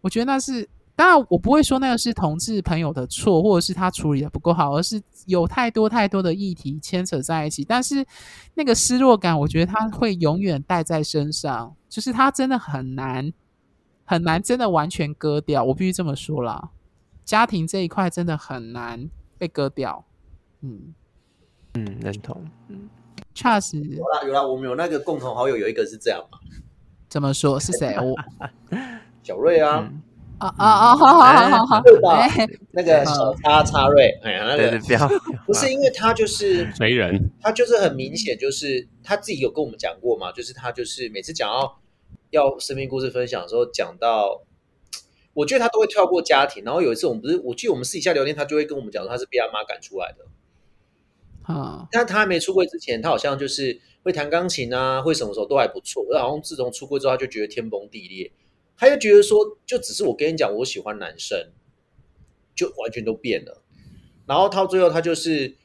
[0.00, 7.64] 我觉得那是当然，我不会说那个是同志朋友的错，或者是他处理的不够好，而是有太多太多的议题牵扯在一起。
[7.64, 8.04] 但是，
[8.54, 13.32] 那个失落感，我觉得他会永远带在身上，就是他真的很难
[14.04, 15.62] 很难真的完全割掉。
[15.64, 16.70] 我必须这么说啦，
[17.24, 20.04] 家庭这一块真的很难被割掉。
[20.62, 20.94] 嗯
[21.74, 22.88] 嗯，认同，嗯。
[23.34, 26.38] 确实有啦有啦，我们有那个共同好友，有一个是这样嘛？
[27.08, 27.58] 怎么说？
[27.60, 27.96] 是谁？
[27.98, 28.14] 我
[29.22, 29.90] 小瑞啊
[30.38, 30.96] 啊啊啊！
[30.96, 31.82] 好好好好好，
[32.72, 35.08] 那个小叉叉瑞，哎呀，那个不要
[35.46, 41.80] 不是因为他就是没人，他就是很明显，就是他自己有跟我们讲过嘛，就是他就是每次讲到
[42.30, 44.42] 要生命故事分享的时候，讲到
[45.34, 50.24] 我觉得他都会跳过家庭，然后有一次我们不是，我记得我们私底下聊天，他就会跟我们讲说他是被他妈赶出来的。
[51.54, 51.88] 啊！
[51.90, 56.04] 但他还没出柜之前，他好像就是会弹钢琴啊，会什么时候都还不错。
[56.10, 58.32] 而好像自从出柜之后，他就觉得天崩地裂，
[58.76, 61.52] 他就觉得说，就只是我跟你讲，我喜欢男生，
[62.54, 63.62] 就完全都变了。
[64.26, 65.56] 然后到最后，他就是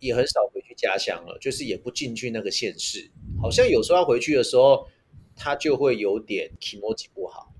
[0.00, 3.10] 也很少回去家乡了，就是也不进去那个县市。
[3.40, 4.86] 好像有时候要回去的时候，
[5.36, 7.52] 他就会有点体模体不好。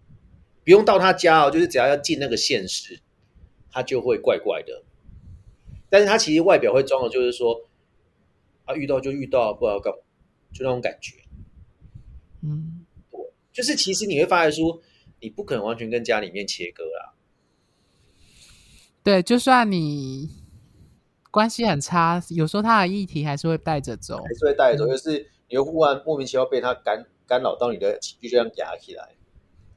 [0.64, 3.00] 不用到他家哦，就是只要要进那个县市，
[3.70, 4.82] 他就会怪怪的。
[5.90, 7.68] 但是他其实外表会装的，就是说。
[8.64, 9.98] 啊，遇到就遇到，不知道干嘛，
[10.52, 11.16] 就那种感觉。
[12.42, 13.20] 嗯，对，
[13.52, 14.80] 就是其实你会发现说，
[15.20, 17.14] 你不可能完全跟家里面切割啦。
[19.02, 20.30] 对，就算你
[21.30, 29.14] 关系很差，有时候他的议题还是会带着走，还是会带着走，就是你会忽然莫名其妙被他干干扰到你的情绪，这样压起来。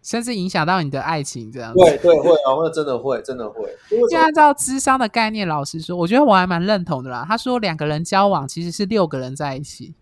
[0.07, 3.69] 甚至影响到你的爱情，这样对对会哦，那真的会，真的会。
[4.09, 7.25] 就按照智商的概念，老实说，我觉得我还蛮认同的啦。
[7.27, 9.95] 他说两个人交往其实是六个人在一起。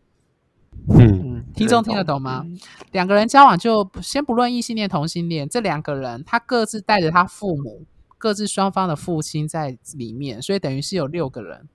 [0.96, 2.46] 嗯，听众听得懂吗？
[2.92, 7.84] 两个人交往就先不论异性恋、同性恋，这两个人他各自带着他父母，
[8.20, 11.68] 各自双方的父亲在里面，所以等于是有六个人。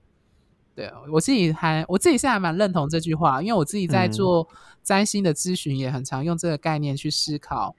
[0.73, 4.47] 对我自己还我自己是还蛮认同这句话，因为我自己在做
[4.81, 7.75] 占星的咨询，也很常用这个概念去思考。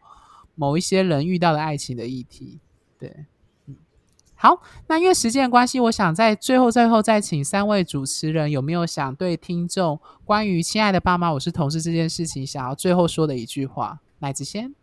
[0.55, 2.61] 某一些人遇到的爱情的议题，
[2.99, 3.27] 对，
[3.67, 3.77] 嗯，
[4.35, 14.75] 好，那因为时间的关系，我想在最后最后再请三位主持人有没有想对听众关于“亲爱的爸妈，我是同事”这件事情，想要最后说的一句话，乃子先。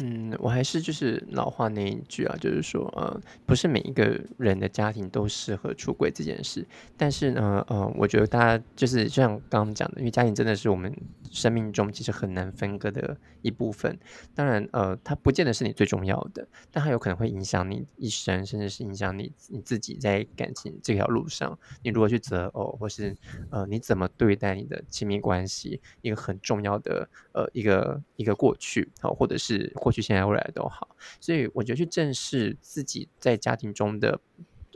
[0.00, 6.66] 嗯，我还是就是老话那一句啊，就是说，呃，不是每一个人的家庭都适合出轨这件事。
[6.96, 10.92] 但是呢，呃，我觉得大家就是像刚刚讲的，因为家庭真的是我们
[11.34, 13.98] 生命中其实很难分割的一部分。
[14.34, 23.14] 当然，呃，它不见得是你最重要的，但它有可能会影响你一生，甚至是影响你你自己在感情这条路上，你如何去择偶，或是
[23.50, 29.72] 呃，你怎么对待你的亲密关系，一个很重要的呃一个一个过去，好，或者是。
[29.74, 34.20] 过去、现在、未来都好，所以我觉得去正视自己在家庭中的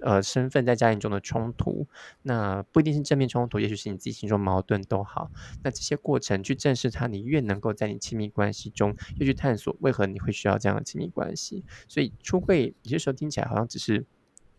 [0.02, 1.86] 呃身份，在家庭中的冲突，
[2.22, 5.30] 那不一定是正面冲突，也许是你自己心中矛盾都好。
[5.62, 11.64] 那这些过程去正视它，你越能够在你亲密关系中，越去探索为何你会需要这样的亲密关系。
[11.86, 14.06] 所以出柜有些时候听起来好像只是。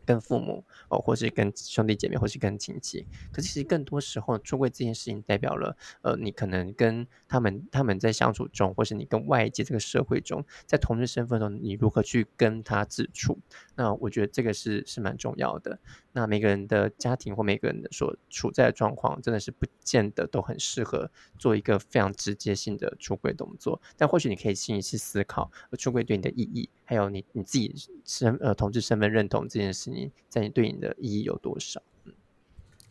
[0.10, 13.38] 跟父母哦，或是跟兄弟姐妹，或是跟亲戚，可其实更多时候出柜这件事情代表了，呃，你可能跟他们他们在相处中，或是你跟外界这个社会中，在同一身份中，你如何去跟他自处？
[13.76, 15.78] 那我觉得这个是是蛮重要的。
[16.12, 23.80] 那每个人的家庭或每个人的所处在的状况，真的是不见得都很适合做一个非常直接性的出轨动作。
[23.96, 29.99] 但或许你可以进一次思考，出轨对你的意义，还有你你自己身呃同志身份认同这件事情，
[30.30, 31.82] 在你对你的意义有多少？
[32.06, 32.14] 嗯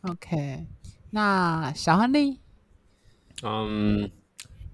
[0.03, 0.67] ，OK，
[1.11, 2.41] 那小亨利，
[3.43, 4.11] 嗯，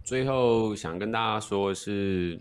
[0.02, 2.40] 最后想跟大家说的是。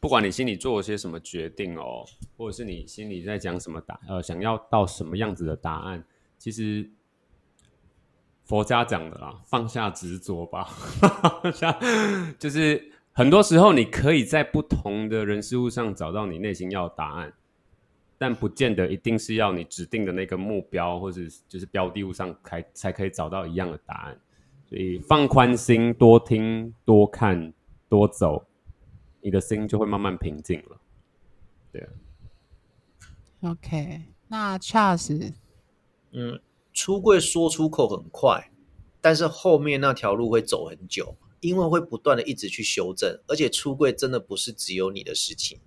[0.00, 6.04] 不管你心里做了些什么决定哦，或者是你心里在讲什么答呃，想要到什么样子的答案，
[6.38, 6.88] 其实
[8.44, 10.68] 佛家讲的啦，放下执着吧。
[11.52, 11.76] 像
[12.38, 17.32] 就是很多时候，你可以在不同的人事物上找到你内心要的答案，
[18.18, 24.20] 但不见得一定是要你指定的那个目标或者就是标的物上才才可以找到一样的答案。
[24.68, 27.54] 所以放宽心，多听、多看、
[27.88, 28.44] 多走。
[29.20, 30.80] 你的心就会慢慢平静了，
[31.72, 31.88] 对啊。
[33.40, 35.32] OK，那 Charles，
[36.12, 36.40] 嗯，
[36.72, 38.50] 出柜说出口很快，
[39.00, 45.58] 但是后面那条路会走很久，因为会不断的一直去修正，而且出柜真的不是只有你的事情。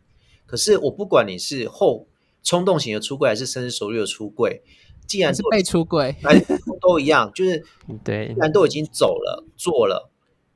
[0.46, 2.08] 可是我不管你是后
[2.44, 4.64] 冲动型的出柜，还是深思熟虑的出柜，
[5.08, 6.16] 既然是被出柜，
[6.82, 7.64] 都一样，就是
[8.04, 10.10] 对，既然都已经走了做了。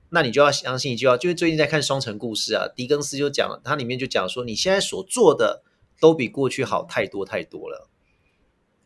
[0.09, 5.63] 那你就要相信一句话，就是最近在看《双城故事》啊，狄更斯就讲了，它里面就讲说，你现在所做的
[5.99, 7.89] 都比过去好太多太多了，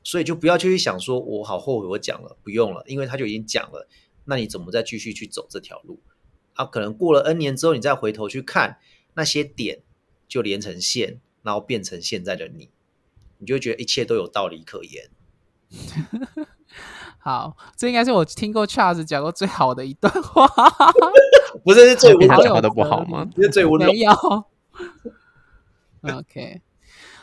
[0.04, 3.88] 所以就不要去想说，我好后悔我讲了，不用了，因为他就已经讲了，
[4.26, 6.00] 那你怎么再继续去走这条路？
[6.54, 8.80] 啊，可能过了 N 年之后，你再回头去看
[9.14, 9.84] 那些点，
[10.28, 12.70] 就连成线，然后变成现在的你，
[13.40, 15.10] 你就觉得一切都有道理可言。
[17.18, 20.48] 好，这应该是我听过 Charles 讲过最好的一段话。
[21.66, 23.28] 不是是最无聊的不好吗？
[23.36, 23.92] 是最无聊。
[23.92, 24.12] 没有。
[26.02, 26.62] OK，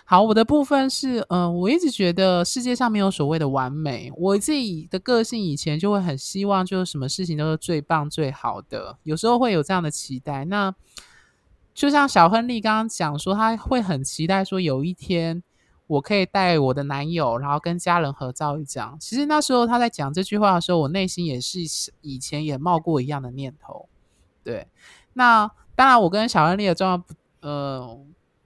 [0.05, 4.12] 好，我的部分是，嗯，我一直觉得世界上没有所谓的完美。
[4.17, 8.99] 我自己的个性以前就会很希望，就是什么事情都是最棒、最好的。
[9.05, 10.45] 有时候会有这样的期待。
[10.45, 10.75] 那
[11.75, 15.43] 就像小亨利刚刚讲说，他会很期待说有一天。
[15.89, 18.99] 我可以带我的男友，然后跟家人合照一张。
[18.99, 21.61] 其实那时候他在讲这句话的时候，我内心也是
[22.01, 23.89] 以前也冒过一样的念头。
[24.43, 24.66] 对，
[25.12, 27.99] 那当然我跟小恩丽的状况，呃，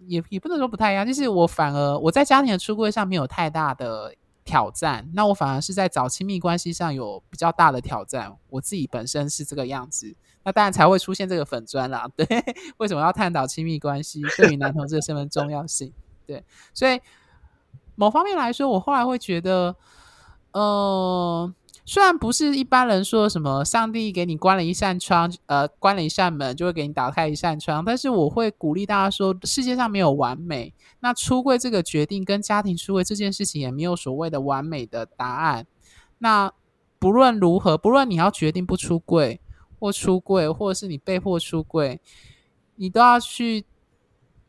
[0.06, 4.14] 也也不能说不太一样，就是我反而我在家庭的出柜上没有太大的
[4.44, 8.36] 挑战，那我反而是在找亲密关系上有比较大的挑战。
[8.50, 12.06] 我自己本身是这个样子，那当然才会出现这个粉砖啦。
[12.14, 12.26] 对，
[12.76, 15.92] 为什么要探讨亲密关系对于男同志的身份重要性？
[16.26, 17.00] 对，所以。
[18.00, 19.76] 某方面来说，我后来会觉得，
[20.52, 21.52] 呃，
[21.84, 30.72] 虽然不是一般人说什么上帝给你关了一扇窗，呃，关了一扇门就会给你打开一扇窗，但是我会鼓励大家说，世界上没有完美。
[31.00, 35.66] 那出柜这个决定跟家庭出柜这件事情也没有所谓的完美的答案。
[36.16, 36.50] 那
[36.98, 39.42] 不论如何，不论你要决定不出柜
[39.78, 42.00] 或出柜，或者是你被迫出柜，
[42.76, 43.66] 你都要去，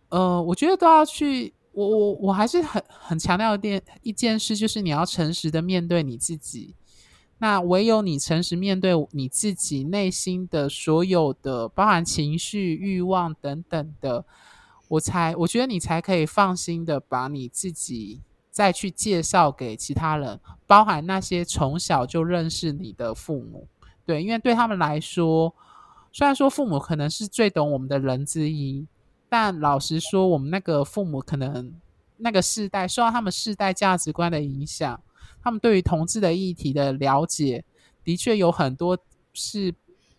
[0.08, 1.54] 呃，我觉得都要去。
[1.74, 6.76] 我我我还是很很强调一点一件事，就是你要诚实的面对你自己。
[7.38, 14.24] 那唯有你诚实面对你自己内心的所有的，包含情绪、欲望等等的，
[14.88, 23.68] 我才我觉得你才可以放心的把你自己再去介绍给其他人，包含那些从小就认识你的父母。
[24.06, 25.52] 对，因为对他们来说，
[26.12, 28.86] 虽然说父母可能是最懂我们的人之一，
[29.32, 31.74] 但老实说，我们那个父母可能
[32.18, 35.02] 那个世代受到他们世代价值观的影响。
[35.42, 37.64] 他们对于同志的议题的了解，
[38.04, 38.98] 的确有很多
[39.32, 39.74] 是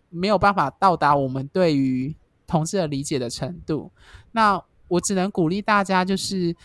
[0.08, 3.92] 没有办法到达我们对于同志的理解的程度。
[4.30, 4.58] 那
[4.88, 6.56] 我只能鼓励大家，就是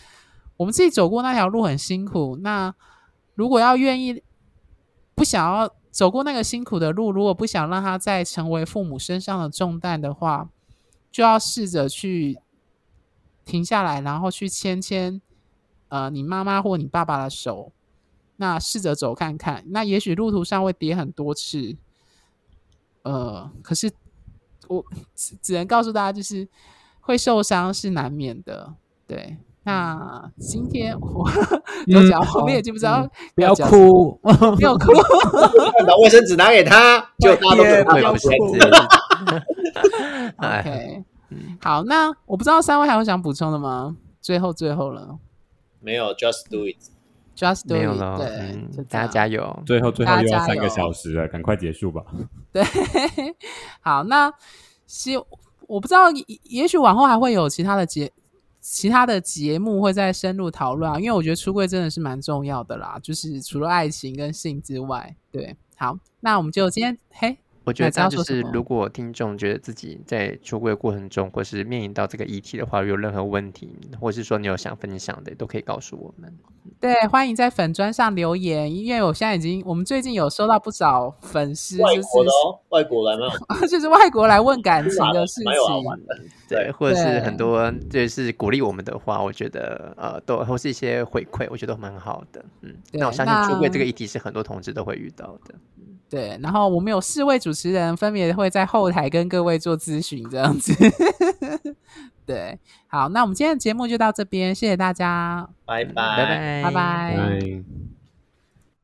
[0.56, 2.38] 我们自己走过那条路很辛苦。
[2.40, 2.74] 那
[3.34, 4.22] 如果要愿意
[5.14, 10.48] 不想要走过那个辛苦的路，如果不想让他再成为父母身上的重担的话，
[11.18, 12.38] 就要试着去
[13.44, 15.20] 停下来，然后去牵牵
[15.88, 17.72] 呃你妈妈或你爸爸的手。
[18.36, 21.74] 那试着走看看，那也许路途上会跌很多次，
[23.02, 23.90] 呃，可是
[24.68, 24.84] 我
[25.16, 26.46] 只只能告诉大家，就是
[27.00, 28.74] 会受伤是难免的。
[29.08, 31.28] 对，那今天我
[31.88, 34.92] 有讲后面已经不知道，不要哭，不要哭
[35.84, 38.18] 把卫生纸拿给他，就大家都不要哭。
[40.38, 41.04] OK，
[41.60, 43.96] 好，那我不知道三位还有想补充的吗？
[44.20, 45.18] 最后最后了，
[45.80, 46.76] 没有，Just do it。
[47.36, 49.62] Just 没有了，对，大家加油！
[49.64, 52.04] 最后最后又要三个小时了，赶快结束吧。
[52.50, 52.64] 对，
[53.80, 54.32] 好，那
[54.88, 55.16] 希
[55.68, 56.10] 我不知道，
[56.42, 58.10] 也许往后还会有其他的节
[58.60, 67.38] 其他的节目会再深入讨论啊，因为我觉得出柜真的是蛮重要的啦，就是除了爱情跟性之外，对，好，那我们就今天嘿。
[67.68, 76.34] 我觉得就是，如果听众觉得自己在出柜过程中，或是面临到这个议题的话，有任何问题，或是说你有想分享的，都可以告诉我们。
[76.80, 83.26] 对，欢迎在粉砖上留言，因为我现在已经，我们最近有收到不少粉丝，外国的哦，外国来吗？
[83.68, 86.06] 就是外国来问感情的事情，
[86.48, 92.42] 对，或者是很多就是鼓励我们的话，我觉得呃，都或是一些回馈，我觉得都蛮好的。
[92.62, 95.54] 嗯，那我相信出柜这个议题是很多同志都会遇到的。
[96.08, 100.72] 对，然后我们有四位主持人，分别会在后台跟各位做咨询，这样子。
[102.24, 106.62] 对，好，那我们今天的节目就到这边，谢谢大家，拜拜，拜。
[106.62, 106.70] 拜，拜。
[106.70, 107.87] 拜。